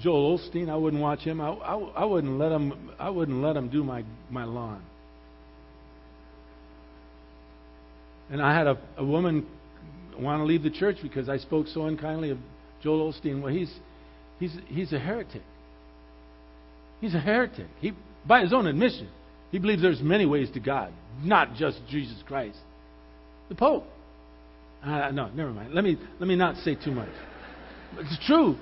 Joel 0.00 0.38
Osteen. 0.38 0.68
I 0.68 0.76
wouldn't 0.76 1.02
watch 1.02 1.20
him. 1.20 1.40
I, 1.40 1.48
I, 1.48 1.76
I 1.76 2.04
wouldn't 2.04 2.38
let 2.38 2.52
him. 2.52 2.90
I 2.98 3.10
wouldn't 3.10 3.42
let 3.42 3.56
him 3.56 3.68
do 3.68 3.84
my 3.84 4.04
my 4.30 4.44
lawn. 4.44 4.82
And 8.30 8.40
I 8.42 8.56
had 8.56 8.66
a, 8.66 8.78
a 8.96 9.04
woman 9.04 9.46
want 10.18 10.40
to 10.40 10.44
leave 10.44 10.62
the 10.62 10.70
church 10.70 10.96
because 11.02 11.28
I 11.28 11.38
spoke 11.38 11.66
so 11.68 11.86
unkindly 11.86 12.30
of 12.30 12.38
Joel 12.82 13.12
Osteen. 13.12 13.42
Well, 13.42 13.52
he's 13.52 13.72
he's 14.38 14.56
he's 14.68 14.92
a 14.92 14.98
heretic. 14.98 15.42
He's 17.00 17.14
a 17.14 17.20
heretic. 17.20 17.66
He, 17.80 17.92
by 18.26 18.40
his 18.40 18.52
own 18.52 18.66
admission, 18.66 19.08
he 19.50 19.58
believes 19.58 19.82
there's 19.82 20.00
many 20.00 20.26
ways 20.26 20.50
to 20.54 20.60
God, 20.60 20.92
not 21.22 21.54
just 21.54 21.80
Jesus 21.90 22.16
Christ. 22.26 22.58
The 23.48 23.54
Pope. 23.54 23.84
Uh, 24.82 25.10
no, 25.12 25.28
never 25.28 25.50
mind. 25.50 25.74
Let 25.74 25.84
me, 25.84 25.98
let 26.18 26.26
me 26.26 26.36
not 26.36 26.56
say 26.56 26.74
too 26.74 26.92
much. 26.92 27.08
It's 27.98 28.26
true. 28.26 28.56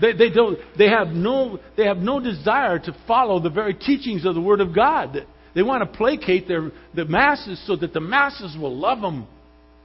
They, 0.00 0.12
they, 0.12 0.30
don't, 0.30 0.58
they, 0.78 0.88
have 0.88 1.08
no, 1.08 1.58
they 1.76 1.84
have 1.84 1.98
no 1.98 2.18
desire 2.20 2.78
to 2.78 2.96
follow 3.06 3.40
the 3.40 3.50
very 3.50 3.74
teachings 3.74 4.24
of 4.24 4.34
the 4.34 4.40
Word 4.40 4.60
of 4.60 4.74
God. 4.74 5.26
They 5.54 5.62
want 5.62 5.82
to 5.82 5.98
placate 5.98 6.48
their, 6.48 6.70
the 6.94 7.04
masses 7.04 7.62
so 7.66 7.76
that 7.76 7.92
the 7.92 8.00
masses 8.00 8.56
will 8.58 8.76
love 8.76 9.00
them. 9.00 9.26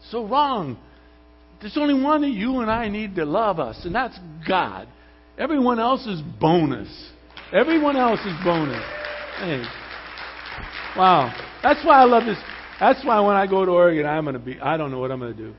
So 0.10 0.26
wrong. 0.26 0.78
There's 1.60 1.78
only 1.78 2.02
one 2.02 2.22
that 2.22 2.30
you 2.30 2.60
and 2.60 2.72
I 2.72 2.88
need 2.88 3.16
to 3.16 3.26
love 3.26 3.60
us, 3.60 3.82
and 3.84 3.94
that's 3.94 4.18
God. 4.48 4.88
Everyone 5.38 5.80
else 5.80 6.06
is 6.06 6.22
bonus. 6.40 6.88
Everyone 7.52 7.98
else 7.98 8.20
is 8.20 8.34
bonus. 8.44 8.84
Hey. 9.40 9.64
Wow. 10.96 11.34
That's 11.64 11.84
why 11.86 12.02
I 12.02 12.06
love 12.06 12.26
this. 12.26 12.38
That's 12.80 13.04
why 13.04 13.20
when 13.20 13.36
I 13.36 13.48
go 13.48 13.66
to 13.66 13.72
Oregon, 13.72 14.06
I'm 14.06 14.24
going 14.24 14.34
to 14.34 14.40
be, 14.40 14.60
I 14.60 14.78
don't 14.78 14.92
know 14.92 15.00
what 15.00 15.12
I'm 15.12 15.20
going 15.20 15.36
to 15.36 15.38
do. 15.38 15.54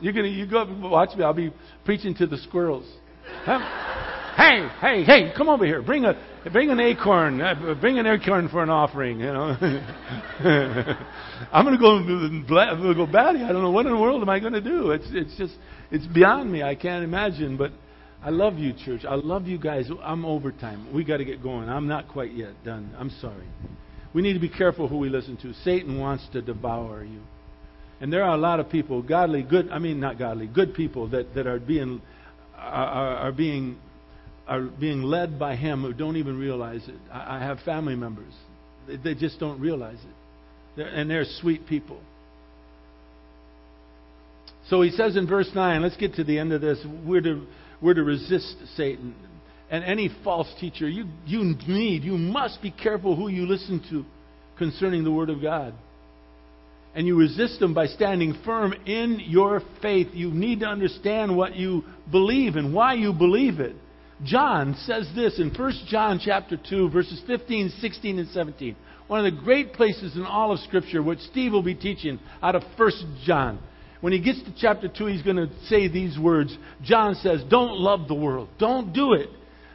You're 0.00 0.12
gonna, 0.12 0.28
you 0.28 0.46
go 0.46 0.66
watch 0.88 1.16
me. 1.16 1.24
I'll 1.24 1.32
be 1.32 1.52
preaching 1.84 2.14
to 2.16 2.26
the 2.26 2.38
squirrels. 2.38 2.90
hey, 3.44 4.68
hey, 4.80 5.04
hey! 5.04 5.32
Come 5.36 5.48
over 5.48 5.64
here. 5.64 5.82
Bring 5.82 6.04
a, 6.04 6.20
bring 6.52 6.70
an 6.70 6.80
acorn. 6.80 7.40
Uh, 7.40 7.74
bring 7.80 7.98
an 7.98 8.06
acorn 8.06 8.48
for 8.48 8.62
an 8.62 8.70
offering. 8.70 9.20
You 9.20 9.26
know. 9.26 9.56
I'm 11.52 11.64
gonna 11.64 11.78
go, 11.78 12.94
go 12.94 13.06
batty. 13.06 13.42
I 13.42 13.52
don't 13.52 13.62
know 13.62 13.70
what 13.70 13.86
in 13.86 13.92
the 13.92 13.98
world 13.98 14.22
am 14.22 14.28
I 14.28 14.40
gonna 14.40 14.60
do. 14.60 14.90
It's, 14.90 15.06
it's 15.10 15.36
just, 15.36 15.54
it's 15.90 16.06
beyond 16.06 16.50
me. 16.50 16.62
I 16.62 16.74
can't 16.74 17.04
imagine. 17.04 17.56
But 17.56 17.72
I 18.22 18.30
love 18.30 18.58
you, 18.58 18.72
church. 18.72 19.04
I 19.08 19.14
love 19.14 19.46
you 19.46 19.58
guys. 19.58 19.90
I'm 20.02 20.24
overtime. 20.24 20.92
We 20.92 21.04
got 21.04 21.18
to 21.18 21.24
get 21.24 21.42
going. 21.42 21.68
I'm 21.68 21.88
not 21.88 22.08
quite 22.08 22.34
yet 22.34 22.52
done. 22.64 22.94
I'm 22.98 23.10
sorry. 23.20 23.46
We 24.12 24.20
need 24.20 24.34
to 24.34 24.40
be 24.40 24.48
careful 24.48 24.88
who 24.88 24.98
we 24.98 25.08
listen 25.08 25.36
to. 25.38 25.54
Satan 25.64 25.98
wants 25.98 26.26
to 26.32 26.42
devour 26.42 27.04
you. 27.04 27.20
And 28.00 28.10
there 28.10 28.24
are 28.24 28.34
a 28.34 28.38
lot 28.38 28.60
of 28.60 28.70
people, 28.70 29.02
godly, 29.02 29.42
good, 29.42 29.70
I 29.70 29.78
mean, 29.78 30.00
not 30.00 30.18
godly, 30.18 30.46
good 30.46 30.74
people 30.74 31.08
that, 31.08 31.34
that 31.34 31.46
are 31.46 31.60
being, 31.60 32.00
are, 32.56 33.16
are 33.16 33.32
being, 33.32 33.76
are 34.48 34.62
being 34.62 35.02
led 35.02 35.38
by 35.38 35.54
him 35.54 35.82
who 35.82 35.92
don't 35.92 36.16
even 36.16 36.38
realize 36.38 36.82
it. 36.88 36.94
I, 37.12 37.36
I 37.36 37.38
have 37.40 37.58
family 37.60 37.96
members. 37.96 38.32
They, 38.86 38.96
they 38.96 39.14
just 39.14 39.38
don't 39.38 39.60
realize 39.60 39.98
it. 39.98 40.14
They're, 40.76 40.88
and 40.88 41.10
they're 41.10 41.26
sweet 41.40 41.66
people. 41.66 42.00
So 44.68 44.80
he 44.80 44.90
says 44.92 45.16
in 45.16 45.26
verse 45.26 45.50
9, 45.54 45.82
let's 45.82 45.96
get 45.96 46.14
to 46.14 46.24
the 46.24 46.38
end 46.38 46.52
of 46.54 46.62
this. 46.62 46.78
We're 47.04 47.20
to, 47.20 47.46
we're 47.82 47.94
to 47.94 48.02
resist 48.02 48.56
Satan. 48.76 49.14
And 49.70 49.84
any 49.84 50.10
false 50.24 50.52
teacher, 50.58 50.88
you, 50.88 51.04
you 51.26 51.54
need, 51.68 52.02
you 52.02 52.16
must 52.16 52.62
be 52.62 52.70
careful 52.70 53.14
who 53.14 53.28
you 53.28 53.46
listen 53.46 53.84
to 53.90 54.04
concerning 54.56 55.04
the 55.04 55.12
Word 55.12 55.28
of 55.28 55.42
God 55.42 55.74
and 56.94 57.06
you 57.06 57.16
resist 57.16 57.60
them 57.60 57.72
by 57.72 57.86
standing 57.86 58.34
firm 58.44 58.74
in 58.86 59.20
your 59.24 59.62
faith. 59.80 60.08
You 60.12 60.30
need 60.30 60.60
to 60.60 60.66
understand 60.66 61.36
what 61.36 61.54
you 61.54 61.84
believe 62.10 62.56
and 62.56 62.74
why 62.74 62.94
you 62.94 63.12
believe 63.12 63.60
it. 63.60 63.76
John 64.24 64.74
says 64.84 65.08
this 65.14 65.38
in 65.38 65.50
1 65.54 65.72
John 65.88 66.20
chapter 66.22 66.58
2 66.68 66.90
verses 66.90 67.22
15, 67.26 67.70
16 67.80 68.18
and 68.18 68.28
17. 68.28 68.76
One 69.06 69.24
of 69.24 69.32
the 69.32 69.40
great 69.40 69.72
places 69.72 70.14
in 70.14 70.24
all 70.24 70.52
of 70.52 70.60
scripture 70.60 71.02
which 71.02 71.20
Steve 71.20 71.52
will 71.52 71.62
be 71.62 71.74
teaching 71.74 72.18
out 72.42 72.54
of 72.54 72.62
1 72.76 72.90
John. 73.24 73.60
When 74.00 74.12
he 74.12 74.20
gets 74.20 74.42
to 74.42 74.54
chapter 74.58 74.88
2 74.88 75.06
he's 75.06 75.22
going 75.22 75.36
to 75.36 75.48
say 75.66 75.88
these 75.88 76.18
words. 76.18 76.56
John 76.82 77.14
says, 77.16 77.42
"Don't 77.48 77.78
love 77.78 78.08
the 78.08 78.14
world. 78.14 78.48
Don't 78.58 78.92
do 78.92 79.14
it." 79.14 79.30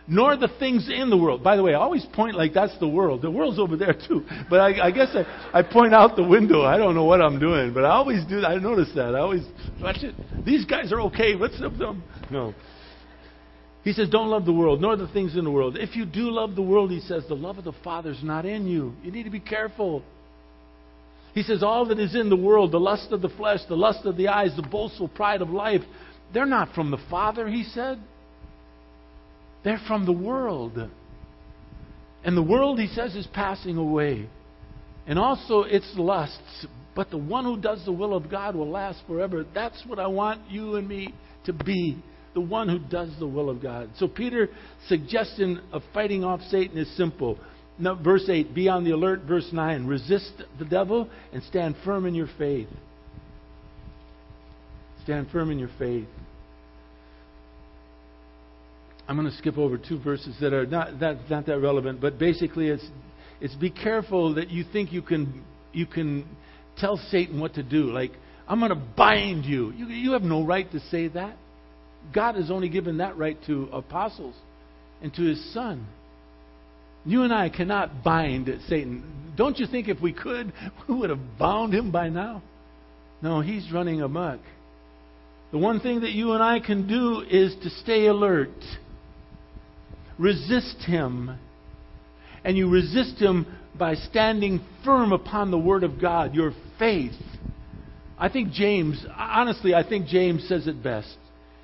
Nor 0.07 0.37
the 0.37 0.49
things 0.59 0.89
in 0.89 1.09
the 1.09 1.17
world. 1.17 1.43
By 1.43 1.55
the 1.55 1.63
way, 1.63 1.73
I 1.73 1.79
always 1.79 2.05
point 2.13 2.35
like 2.35 2.53
that's 2.53 2.77
the 2.79 2.87
world. 2.87 3.21
The 3.21 3.31
world's 3.31 3.59
over 3.59 3.75
there 3.75 3.93
too. 4.07 4.23
But 4.49 4.59
I, 4.59 4.87
I 4.87 4.91
guess 4.91 5.09
I, 5.13 5.59
I 5.59 5.63
point 5.63 5.93
out 5.93 6.15
the 6.15 6.23
window. 6.23 6.61
I 6.61 6.77
don't 6.77 6.93
know 6.93 7.05
what 7.05 7.21
I'm 7.21 7.39
doing, 7.39 7.73
but 7.73 7.85
I 7.85 7.89
always 7.89 8.23
do. 8.25 8.43
I 8.43 8.57
notice 8.57 8.89
that. 8.95 9.15
I 9.15 9.19
always 9.19 9.43
watch 9.81 9.97
it. 10.03 10.13
These 10.45 10.65
guys 10.65 10.91
are 10.91 11.01
okay. 11.01 11.35
What's 11.35 11.59
up 11.61 11.71
with 11.71 11.79
them? 11.79 12.03
No. 12.29 12.53
He 13.83 13.93
says, 13.93 14.09
"Don't 14.09 14.29
love 14.29 14.45
the 14.45 14.53
world, 14.53 14.81
nor 14.81 14.95
the 14.95 15.07
things 15.07 15.35
in 15.35 15.43
the 15.43 15.51
world. 15.51 15.77
If 15.77 15.95
you 15.95 16.05
do 16.05 16.31
love 16.31 16.55
the 16.55 16.61
world, 16.61 16.89
he 16.91 17.01
says, 17.01 17.23
the 17.27 17.35
love 17.35 17.59
of 17.59 17.63
the 17.63 17.73
Father's 17.83 18.19
not 18.23 18.45
in 18.45 18.67
you. 18.67 18.93
You 19.03 19.11
need 19.11 19.23
to 19.23 19.29
be 19.29 19.39
careful." 19.39 20.03
He 21.33 21.43
says, 21.43 21.63
"All 21.63 21.85
that 21.87 21.99
is 21.99 22.15
in 22.15 22.29
the 22.29 22.35
world, 22.35 22.71
the 22.71 22.79
lust 22.79 23.11
of 23.11 23.21
the 23.21 23.29
flesh, 23.29 23.59
the 23.67 23.75
lust 23.75 24.05
of 24.05 24.17
the 24.17 24.27
eyes, 24.27 24.55
the 24.55 24.61
boastful 24.61 25.07
pride 25.07 25.41
of 25.41 25.49
life, 25.49 25.81
they're 26.33 26.45
not 26.45 26.73
from 26.73 26.91
the 26.91 26.99
Father." 27.09 27.47
He 27.47 27.63
said. 27.63 27.99
They're 29.65 29.81
from 29.87 30.05
the 30.05 30.13
world. 30.13 30.79
And 32.23 32.37
the 32.37 32.43
world, 32.43 32.79
he 32.79 32.87
says, 32.87 33.15
is 33.15 33.27
passing 33.33 33.77
away. 33.77 34.29
And 35.07 35.19
also 35.19 35.63
its 35.63 35.91
lusts. 35.97 36.67
But 36.95 37.09
the 37.09 37.17
one 37.17 37.43
who 37.43 37.59
does 37.59 37.83
the 37.83 37.91
will 37.91 38.15
of 38.15 38.29
God 38.31 38.55
will 38.55 38.69
last 38.69 39.01
forever. 39.07 39.45
That's 39.53 39.83
what 39.85 39.99
I 39.99 40.07
want 40.07 40.49
you 40.49 40.75
and 40.75 40.87
me 40.87 41.13
to 41.45 41.51
be. 41.51 42.01
The 42.35 42.41
one 42.41 42.69
who 42.69 42.79
does 42.79 43.09
the 43.19 43.27
will 43.27 43.49
of 43.49 43.61
God. 43.61 43.89
So 43.97 44.07
Peter's 44.07 44.49
suggestion 44.87 45.61
of 45.73 45.81
fighting 45.93 46.23
off 46.23 46.41
Satan 46.49 46.77
is 46.77 46.95
simple. 46.95 47.37
No, 47.77 47.95
verse 47.95 48.29
8, 48.29 48.53
be 48.53 48.69
on 48.69 48.83
the 48.83 48.91
alert. 48.91 49.21
Verse 49.27 49.49
9, 49.51 49.87
resist 49.87 50.31
the 50.59 50.65
devil 50.65 51.09
and 51.33 51.43
stand 51.43 51.75
firm 51.83 52.05
in 52.05 52.13
your 52.13 52.29
faith. 52.37 52.67
Stand 55.03 55.29
firm 55.31 55.51
in 55.51 55.59
your 55.59 55.71
faith. 55.79 56.07
I'm 59.07 59.17
going 59.17 59.29
to 59.29 59.37
skip 59.37 59.57
over 59.57 59.77
two 59.77 59.99
verses 59.99 60.35
that 60.41 60.53
are 60.53 60.65
not 60.65 60.99
that 60.99 61.29
not 61.29 61.45
that 61.45 61.59
relevant, 61.59 62.01
but 62.01 62.17
basically 62.17 62.69
it's 62.69 62.85
it's 63.39 63.55
be 63.55 63.69
careful 63.69 64.35
that 64.35 64.49
you 64.49 64.63
think 64.71 64.91
you 64.91 65.01
can 65.01 65.43
you 65.73 65.85
can 65.85 66.25
tell 66.77 66.97
Satan 67.09 67.39
what 67.39 67.53
to 67.55 67.63
do. 67.63 67.91
Like 67.91 68.11
I'm 68.47 68.59
going 68.59 68.69
to 68.69 68.81
bind 68.97 69.45
you. 69.45 69.71
You 69.71 69.87
you 69.87 70.11
have 70.13 70.23
no 70.23 70.43
right 70.43 70.69
to 70.71 70.79
say 70.79 71.07
that. 71.09 71.37
God 72.13 72.35
has 72.35 72.51
only 72.51 72.69
given 72.69 72.97
that 72.97 73.17
right 73.17 73.37
to 73.47 73.69
apostles 73.71 74.35
and 75.01 75.13
to 75.15 75.21
His 75.23 75.53
Son. 75.53 75.85
You 77.05 77.21
and 77.21 77.33
I 77.33 77.49
cannot 77.49 78.03
bind 78.03 78.49
Satan. 78.67 79.33
Don't 79.37 79.59
you 79.59 79.67
think 79.67 79.87
if 79.87 80.01
we 80.01 80.13
could, 80.13 80.51
we 80.89 80.95
would 80.95 81.09
have 81.11 81.37
bound 81.37 81.73
him 81.73 81.91
by 81.91 82.09
now? 82.09 82.41
No, 83.21 83.41
he's 83.41 83.71
running 83.71 84.01
amok. 84.01 84.39
The 85.51 85.57
one 85.57 85.79
thing 85.79 86.01
that 86.01 86.11
you 86.11 86.33
and 86.33 86.43
I 86.43 86.59
can 86.59 86.87
do 86.87 87.21
is 87.21 87.55
to 87.63 87.69
stay 87.69 88.07
alert 88.07 88.49
resist 90.17 90.77
him. 90.85 91.37
And 92.43 92.57
you 92.57 92.69
resist 92.69 93.17
him 93.19 93.47
by 93.77 93.95
standing 93.95 94.63
firm 94.83 95.11
upon 95.11 95.51
the 95.51 95.57
Word 95.57 95.83
of 95.83 95.99
God, 95.99 96.35
your 96.35 96.53
faith. 96.79 97.13
I 98.17 98.29
think 98.29 98.51
James, 98.51 99.05
honestly, 99.15 99.73
I 99.73 99.87
think 99.87 100.07
James 100.07 100.47
says 100.47 100.67
it 100.67 100.81
best. 100.81 101.17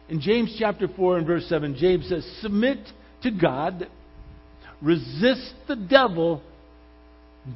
In 0.09 0.19
James 0.19 0.55
chapter 0.59 0.87
4 0.87 1.19
and 1.19 1.27
verse 1.27 1.45
7, 1.47 1.75
James 1.77 2.09
says, 2.09 2.29
Submit 2.41 2.79
to 3.23 3.31
God, 3.31 3.87
resist 4.81 5.53
the 5.67 5.75
devil, 5.75 6.41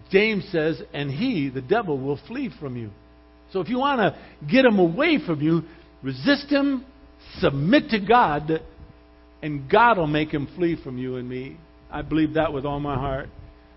James 0.10 0.48
says, 0.52 0.82
and 0.94 1.12
he, 1.12 1.50
the 1.50 1.62
devil, 1.62 2.00
will 2.00 2.20
flee 2.28 2.50
from 2.60 2.78
you. 2.78 2.92
So 3.52 3.60
if 3.60 3.70
you 3.70 3.80
want 3.80 4.00
to 4.00 4.18
get 4.50 4.66
him 4.66 4.80
away 4.80 5.20
from 5.26 5.42
you, 5.42 5.64
resist 6.02 6.48
him, 6.48 6.86
submit 7.40 7.90
to 7.90 8.00
God, 8.00 8.62
and 9.46 9.70
God 9.70 10.00
will 10.00 10.08
make 10.08 10.32
him 10.32 10.48
flee 10.56 10.76
from 10.84 10.98
you 10.98 11.18
and 11.18 11.30
me. 11.30 11.58
I 11.92 12.02
believe 12.02 12.34
that 12.34 12.52
with 12.52 12.66
all 12.66 12.80
my 12.80 12.96
heart. 12.96 13.30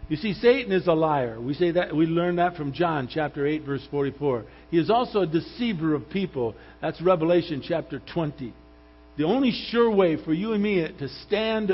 You 0.09 0.17
see, 0.17 0.33
Satan 0.33 0.73
is 0.73 0.87
a 0.87 0.95
liar. 0.95 1.39
We 1.39 1.53
say 1.53 1.73
that 1.73 1.95
we 1.95 2.07
learn 2.07 2.37
that 2.37 2.57
from 2.57 2.73
John 2.73 3.07
chapter 3.13 3.47
8, 3.47 3.67
verse 3.67 3.87
44. 3.91 4.47
He 4.71 4.79
is 4.79 4.89
also 4.89 5.21
a 5.21 5.27
deceiver 5.27 5.95
of 5.95 6.09
people. 6.09 6.55
That's 6.81 7.03
Revelation 7.03 7.63
chapter 7.63 8.01
20. 8.15 8.55
The 9.19 9.25
only 9.25 9.53
sure 9.69 9.95
way 9.95 10.17
for 10.25 10.33
you 10.33 10.55
and 10.55 10.63
me 10.63 10.89
to 11.01 11.09
stand 11.27 11.71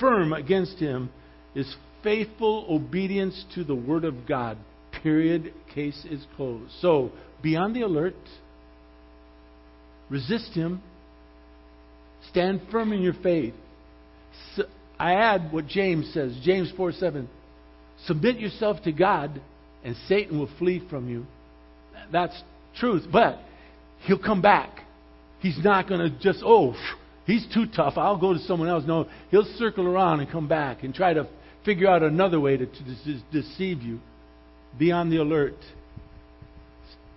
firm 0.00 0.32
against 0.32 0.80
him 0.80 1.08
is 1.54 1.72
faithful 2.02 2.66
obedience 2.68 3.44
to 3.54 3.62
the 3.62 3.76
Word 3.76 4.04
of 4.04 4.26
God. 4.26 4.58
Period. 5.00 5.54
Case 5.72 6.04
is 6.10 6.26
closed. 6.34 6.72
So 6.80 7.12
be 7.40 7.54
on 7.54 7.72
the 7.72 7.82
alert. 7.82 8.16
Resist 10.10 10.54
him. 10.54 10.82
Stand 12.30 12.60
firm 12.70 12.92
in 12.92 13.02
your 13.02 13.14
faith. 13.22 13.54
I 14.98 15.14
add 15.14 15.52
what 15.52 15.66
James 15.66 16.12
says, 16.12 16.36
James 16.42 16.72
4 16.76 16.92
7. 16.92 17.28
Submit 18.06 18.38
yourself 18.38 18.82
to 18.84 18.92
God, 18.92 19.40
and 19.84 19.96
Satan 20.08 20.38
will 20.38 20.50
flee 20.58 20.82
from 20.90 21.08
you. 21.08 21.26
That's 22.12 22.40
truth. 22.78 23.04
But 23.10 23.38
he'll 24.00 24.22
come 24.22 24.42
back. 24.42 24.80
He's 25.40 25.58
not 25.62 25.88
going 25.88 26.00
to 26.00 26.10
just, 26.18 26.40
oh, 26.44 26.74
he's 27.26 27.46
too 27.54 27.66
tough. 27.74 27.94
I'll 27.96 28.18
go 28.18 28.32
to 28.32 28.40
someone 28.40 28.68
else. 28.68 28.84
No, 28.86 29.08
he'll 29.30 29.48
circle 29.56 29.86
around 29.86 30.20
and 30.20 30.30
come 30.30 30.48
back 30.48 30.82
and 30.82 30.94
try 30.94 31.14
to 31.14 31.28
figure 31.64 31.88
out 31.88 32.02
another 32.02 32.40
way 32.40 32.56
to, 32.56 32.66
to 32.66 33.22
deceive 33.30 33.82
you. 33.82 34.00
Be 34.78 34.90
on 34.90 35.10
the 35.10 35.18
alert. 35.18 35.56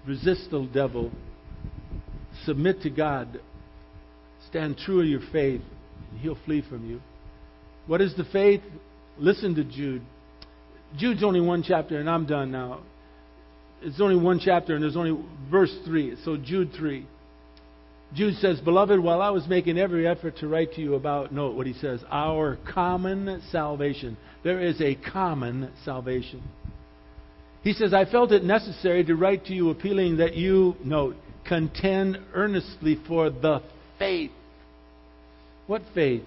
Resist 0.08 0.50
the 0.52 0.68
devil. 0.72 1.12
Submit 2.46 2.82
to 2.82 2.90
God. 2.90 3.40
Stand 4.50 4.78
true 4.78 5.02
to 5.02 5.08
your 5.08 5.22
faith, 5.32 5.62
and 6.12 6.20
he'll 6.20 6.38
flee 6.46 6.64
from 6.68 6.90
you. 6.90 7.02
What 7.88 8.02
is 8.02 8.16
the 8.16 8.26
faith? 8.26 8.62
Listen 9.18 9.56
to 9.56 9.64
Jude. 9.64 10.02
Jude's 10.98 11.24
only 11.24 11.42
one 11.42 11.64
chapter, 11.64 12.00
and 12.00 12.10
I'm 12.10 12.26
done 12.26 12.52
now. 12.52 12.82
it's 13.82 14.00
only 14.02 14.16
one 14.16 14.40
chapter 14.40 14.76
and 14.76 14.84
there's 14.84 14.98
only 14.98 15.18
verse 15.50 15.76
3. 15.86 16.18
So 16.24 16.38
Jude 16.38 16.72
3. 16.78 17.06
Jude 18.14 18.36
says, 18.36 18.60
Beloved, 18.60 19.00
while 19.00 19.22
I 19.22 19.30
was 19.30 19.48
making 19.48 19.78
every 19.78 20.06
effort 20.06 20.38
to 20.38 20.48
write 20.48 20.74
to 20.74 20.82
you 20.82 20.96
about, 20.96 21.32
note 21.32 21.56
what 21.56 21.66
he 21.66 21.74
says, 21.74 22.02
our 22.12 22.58
common 22.74 23.42
salvation. 23.52 24.18
There 24.44 24.60
is 24.60 24.82
a 24.82 24.96
common 24.96 25.72
salvation. 25.86 26.44
He 27.64 27.74
says, 27.74 27.94
I 27.94 28.06
felt 28.06 28.32
it 28.34 28.44
necessary 28.44 29.06
to 29.06 29.16
write 29.16 29.46
to 29.46 29.54
you 29.54 29.70
appealing 29.70 30.18
that 30.18 30.36
you, 30.36 30.76
note, 30.84 31.16
contend 31.48 32.20
earnestly 32.34 33.00
for 33.08 33.30
the 33.30 33.62
faith. 34.02 34.32
What 35.68 35.84
faith? 35.94 36.24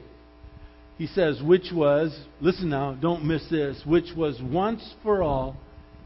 He 0.97 1.09
says, 1.09 1.43
which 1.43 1.73
was, 1.73 2.17
listen 2.41 2.71
now, 2.71 2.95
don't 2.95 3.25
miss 3.25 3.45
this, 3.51 3.83
which 3.85 4.11
was 4.17 4.41
once 4.41 4.95
for 5.03 5.25
all 5.25 5.57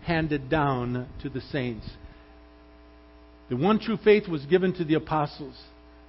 handed 0.03 0.49
down 0.49 1.07
to 1.21 1.29
the 1.29 1.43
saints. 1.43 1.87
The 3.51 3.57
one 3.57 3.79
true 3.79 3.99
faith 4.03 4.29
was 4.29 4.47
given 4.47 4.73
to 4.77 4.85
the 4.85 4.95
apostles. 4.95 5.55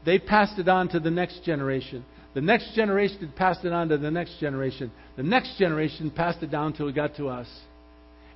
They 0.06 0.18
passed 0.18 0.58
it 0.60 0.70
on 0.70 0.88
to 0.90 1.00
the 1.02 1.12
next 1.12 1.44
generation. 1.44 2.06
The 2.34 2.42
next 2.42 2.74
generation 2.74 3.34
passed 3.36 3.66
it 3.66 3.74
on 3.74 3.90
to 3.90 3.98
the 3.98 4.12
next 4.12 4.40
generation. 4.40 4.94
The 5.18 5.24
next 5.24 5.58
generation 5.58 6.10
passed 6.10 6.42
it 6.42 6.52
down 6.52 6.68
until 6.68 6.88
it 6.88 6.96
got 6.96 7.18
to 7.18 7.28
us. 7.28 7.50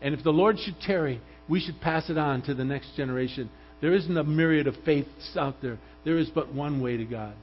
And 0.01 0.13
if 0.13 0.25
the 0.25 0.31
Lord 0.31 0.59
should 0.59 0.81
tarry, 0.81 1.21
we 1.47 1.61
should 1.61 1.79
pass 1.79 2.09
it 2.09 2.17
on 2.17 2.41
to 2.43 2.53
the 2.53 2.65
next 2.65 2.97
generation. 2.97 3.49
There 3.83 3.93
isn't 3.93 4.15
a 4.15 4.23
myriad 4.23 4.67
of 4.67 4.75
faiths 4.85 5.35
out 5.35 5.55
there. 5.61 5.77
There 6.05 6.17
is 6.17 6.29
but 6.29 6.53
one 6.53 6.81
way 6.81 6.95
to 6.95 7.03
God. 7.03 7.33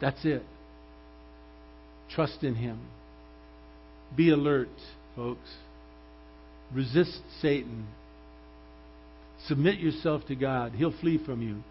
That's 0.00 0.18
it. 0.24 0.42
Trust 2.10 2.42
in 2.42 2.56
Him. 2.56 2.80
Be 4.16 4.30
alert, 4.30 4.68
folks. 5.14 5.48
Resist 6.74 7.20
Satan. 7.40 7.86
Submit 9.46 9.78
yourself 9.78 10.26
to 10.26 10.34
God. 10.34 10.72
He'll 10.72 10.98
flee 10.98 11.20
from 11.24 11.40
you. 11.40 11.62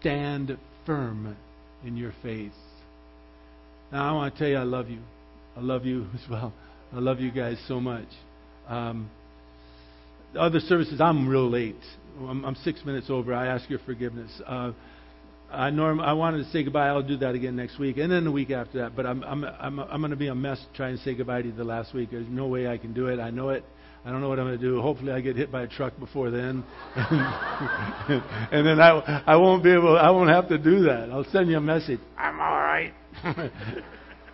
Stand 0.00 0.56
firm 0.86 1.36
in 1.84 1.98
your 1.98 2.14
faith. 2.22 2.52
Now, 3.92 4.08
I 4.08 4.12
want 4.14 4.32
to 4.32 4.38
tell 4.38 4.48
you, 4.48 4.56
I 4.56 4.62
love 4.62 4.88
you. 4.88 5.00
I 5.58 5.60
love 5.60 5.84
you 5.84 6.06
as 6.14 6.30
well. 6.30 6.54
I 6.90 7.00
love 7.00 7.20
you 7.20 7.30
guys 7.30 7.62
so 7.68 7.82
much. 7.82 8.08
Um, 8.66 9.10
other 10.38 10.60
services, 10.60 11.02
I'm 11.02 11.28
real 11.28 11.50
late. 11.50 11.76
I'm, 12.28 12.44
I'm, 12.44 12.54
six 12.56 12.84
minutes 12.84 13.08
over. 13.10 13.34
I 13.34 13.46
ask 13.46 13.68
your 13.68 13.78
forgiveness. 13.80 14.30
Uh, 14.46 14.72
I 15.50 15.70
norm 15.70 16.00
I 16.00 16.14
wanted 16.14 16.44
to 16.44 16.50
say 16.50 16.62
goodbye. 16.62 16.88
I'll 16.88 17.02
do 17.02 17.18
that 17.18 17.34
again 17.34 17.56
next 17.56 17.78
week, 17.78 17.98
and 17.98 18.10
then 18.10 18.24
the 18.24 18.32
week 18.32 18.50
after 18.50 18.78
that. 18.78 18.96
But 18.96 19.06
I'm 19.06 19.22
I'm 19.24 19.44
I'm, 19.44 19.80
I'm 19.80 20.00
going 20.00 20.10
to 20.10 20.16
be 20.16 20.28
a 20.28 20.34
mess 20.34 20.64
trying 20.74 20.96
to 20.96 21.02
say 21.02 21.14
goodbye 21.14 21.42
to 21.42 21.48
you 21.48 21.54
the 21.54 21.64
last 21.64 21.92
week. 21.92 22.10
There's 22.10 22.28
no 22.28 22.46
way 22.46 22.66
I 22.66 22.78
can 22.78 22.94
do 22.94 23.08
it. 23.08 23.20
I 23.20 23.30
know 23.30 23.50
it. 23.50 23.64
I 24.04 24.10
don't 24.10 24.20
know 24.20 24.28
what 24.28 24.40
I'm 24.40 24.46
going 24.46 24.58
to 24.58 24.64
do. 24.64 24.80
Hopefully, 24.80 25.12
I 25.12 25.20
get 25.20 25.36
hit 25.36 25.52
by 25.52 25.62
a 25.62 25.68
truck 25.68 25.96
before 25.98 26.30
then, 26.30 26.64
and 26.96 28.66
then 28.66 28.80
I 28.80 29.22
I 29.26 29.36
won't 29.36 29.62
be 29.62 29.72
able. 29.72 29.96
I 29.96 30.10
won't 30.10 30.30
have 30.30 30.48
to 30.48 30.58
do 30.58 30.84
that. 30.84 31.10
I'll 31.10 31.30
send 31.30 31.48
you 31.50 31.58
a 31.58 31.60
message. 31.60 32.00
I'm 32.16 32.40
all 32.40 32.56
right. 32.56 32.92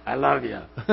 I 0.06 0.14
love 0.14 0.44
you. 0.44 0.60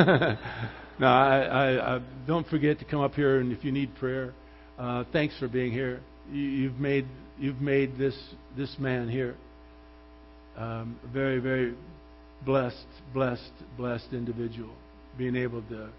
no, 0.99 1.07
I, 1.07 1.39
I, 1.39 1.95
I 1.95 2.01
don't 2.27 2.45
forget 2.47 2.79
to 2.79 2.85
come 2.85 2.99
up 2.99 3.13
here, 3.13 3.39
and 3.39 3.53
if 3.53 3.63
you 3.63 3.71
need 3.71 3.95
prayer, 3.95 4.33
uh, 4.77 5.05
thanks 5.13 5.37
for 5.39 5.47
being 5.47 5.71
here. 5.71 6.01
You, 6.31 6.41
you've 6.41 6.79
made 6.79 7.05
you've 7.39 7.61
made 7.61 7.97
this 7.97 8.17
this 8.57 8.75
man 8.79 9.09
here 9.09 9.35
um, 10.57 10.99
very 11.13 11.39
very 11.39 11.75
blessed, 12.45 12.85
blessed, 13.13 13.51
blessed 13.77 14.13
individual, 14.13 14.73
being 15.17 15.35
able 15.35 15.61
to 15.63 15.89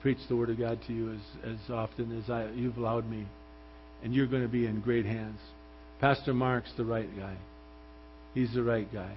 preach 0.00 0.18
the 0.28 0.36
Word 0.36 0.50
of 0.50 0.58
God 0.58 0.78
to 0.86 0.92
you 0.92 1.12
as, 1.12 1.52
as 1.52 1.70
often 1.70 2.16
as 2.22 2.30
I, 2.30 2.48
you've 2.50 2.76
allowed 2.76 3.08
me. 3.10 3.26
And 4.02 4.14
you're 4.14 4.26
going 4.26 4.42
to 4.42 4.48
be 4.48 4.66
in 4.66 4.80
great 4.80 5.06
hands. 5.06 5.40
Pastor 6.00 6.34
Mark's 6.34 6.70
the 6.76 6.84
right 6.84 7.08
guy. 7.16 7.34
He's 8.34 8.52
the 8.54 8.62
right 8.62 8.90
guy. 8.92 9.12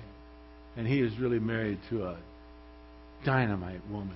And 0.78 0.88
he 0.88 1.02
is 1.02 1.18
really 1.20 1.40
married 1.40 1.80
to 1.90 2.06
a 2.06 2.18
dynamite 3.26 3.82
woman 3.90 4.16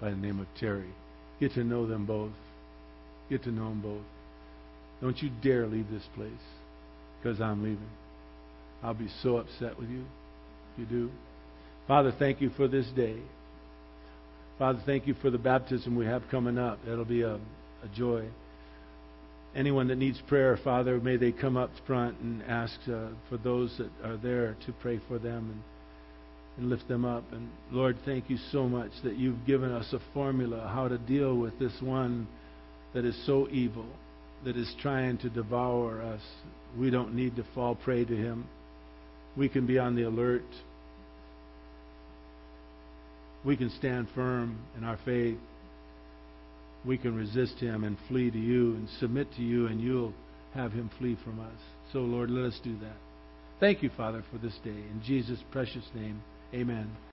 by 0.00 0.10
the 0.10 0.16
name 0.16 0.40
of 0.40 0.46
Terry. 0.58 0.90
Get 1.38 1.54
to 1.54 1.64
know 1.64 1.86
them 1.86 2.04
both. 2.04 2.32
Get 3.30 3.44
to 3.44 3.52
know 3.52 3.68
them 3.68 3.80
both. 3.80 4.02
Don't 5.00 5.20
you 5.22 5.30
dare 5.42 5.66
leave 5.66 5.90
this 5.90 6.06
place 6.14 6.30
because 7.20 7.40
I'm 7.40 7.62
leaving. 7.62 7.90
I'll 8.82 8.94
be 8.94 9.08
so 9.22 9.36
upset 9.36 9.78
with 9.78 9.88
you 9.88 10.04
if 10.72 10.80
you 10.80 10.86
do. 10.86 11.10
Father, 11.86 12.12
thank 12.18 12.40
you 12.40 12.50
for 12.50 12.68
this 12.68 12.86
day. 12.94 13.16
Father, 14.58 14.80
thank 14.84 15.06
you 15.06 15.14
for 15.14 15.30
the 15.30 15.38
baptism 15.38 15.96
we 15.96 16.04
have 16.04 16.22
coming 16.30 16.58
up. 16.58 16.78
It'll 16.86 17.04
be 17.04 17.22
a, 17.22 17.34
a 17.34 17.88
joy. 17.96 18.26
Anyone 19.56 19.88
that 19.88 19.96
needs 19.96 20.20
prayer, 20.28 20.58
Father, 20.62 21.00
may 21.00 21.16
they 21.16 21.32
come 21.32 21.56
up 21.56 21.70
front 21.86 22.18
and 22.20 22.42
ask 22.44 22.78
uh, 22.86 23.08
for 23.28 23.36
those 23.42 23.76
that 23.78 23.90
are 24.04 24.16
there 24.16 24.56
to 24.66 24.72
pray 24.80 25.00
for 25.08 25.18
them 25.18 25.62
and, 26.58 26.62
and 26.62 26.70
lift 26.70 26.86
them 26.88 27.04
up. 27.04 27.24
And 27.32 27.48
Lord, 27.72 27.96
thank 28.04 28.30
you 28.30 28.36
so 28.52 28.68
much 28.68 28.92
that 29.02 29.16
you've 29.16 29.44
given 29.46 29.72
us 29.72 29.92
a 29.92 30.00
formula 30.14 30.70
how 30.72 30.88
to 30.88 30.98
deal 30.98 31.36
with 31.36 31.58
this 31.58 31.72
one 31.80 32.28
that 32.94 33.04
is 33.04 33.16
so 33.26 33.48
evil, 33.50 33.86
that 34.44 34.56
is 34.56 34.72
trying 34.80 35.18
to 35.18 35.30
devour 35.30 36.02
us. 36.02 36.22
We 36.78 36.90
don't 36.90 37.14
need 37.14 37.36
to 37.36 37.44
fall 37.54 37.74
prey 37.74 38.04
to 38.04 38.16
him. 38.16 38.46
We 39.36 39.48
can 39.48 39.66
be 39.66 39.78
on 39.78 39.96
the 39.96 40.02
alert 40.02 40.44
we 43.44 43.56
can 43.56 43.70
stand 43.70 44.08
firm 44.14 44.58
in 44.76 44.84
our 44.84 44.98
faith. 45.04 45.38
We 46.84 46.98
can 46.98 47.14
resist 47.14 47.58
him 47.58 47.84
and 47.84 47.96
flee 48.08 48.30
to 48.30 48.38
you 48.38 48.74
and 48.74 48.88
submit 48.98 49.28
to 49.36 49.42
you, 49.42 49.66
and 49.66 49.80
you'll 49.80 50.14
have 50.54 50.72
him 50.72 50.90
flee 50.98 51.16
from 51.24 51.40
us. 51.40 51.60
So, 51.92 52.00
Lord, 52.00 52.30
let 52.30 52.44
us 52.44 52.60
do 52.62 52.78
that. 52.80 52.96
Thank 53.58 53.82
you, 53.82 53.90
Father, 53.96 54.22
for 54.30 54.38
this 54.38 54.56
day. 54.64 54.70
In 54.70 55.02
Jesus' 55.04 55.42
precious 55.50 55.84
name, 55.94 56.22
amen. 56.54 56.90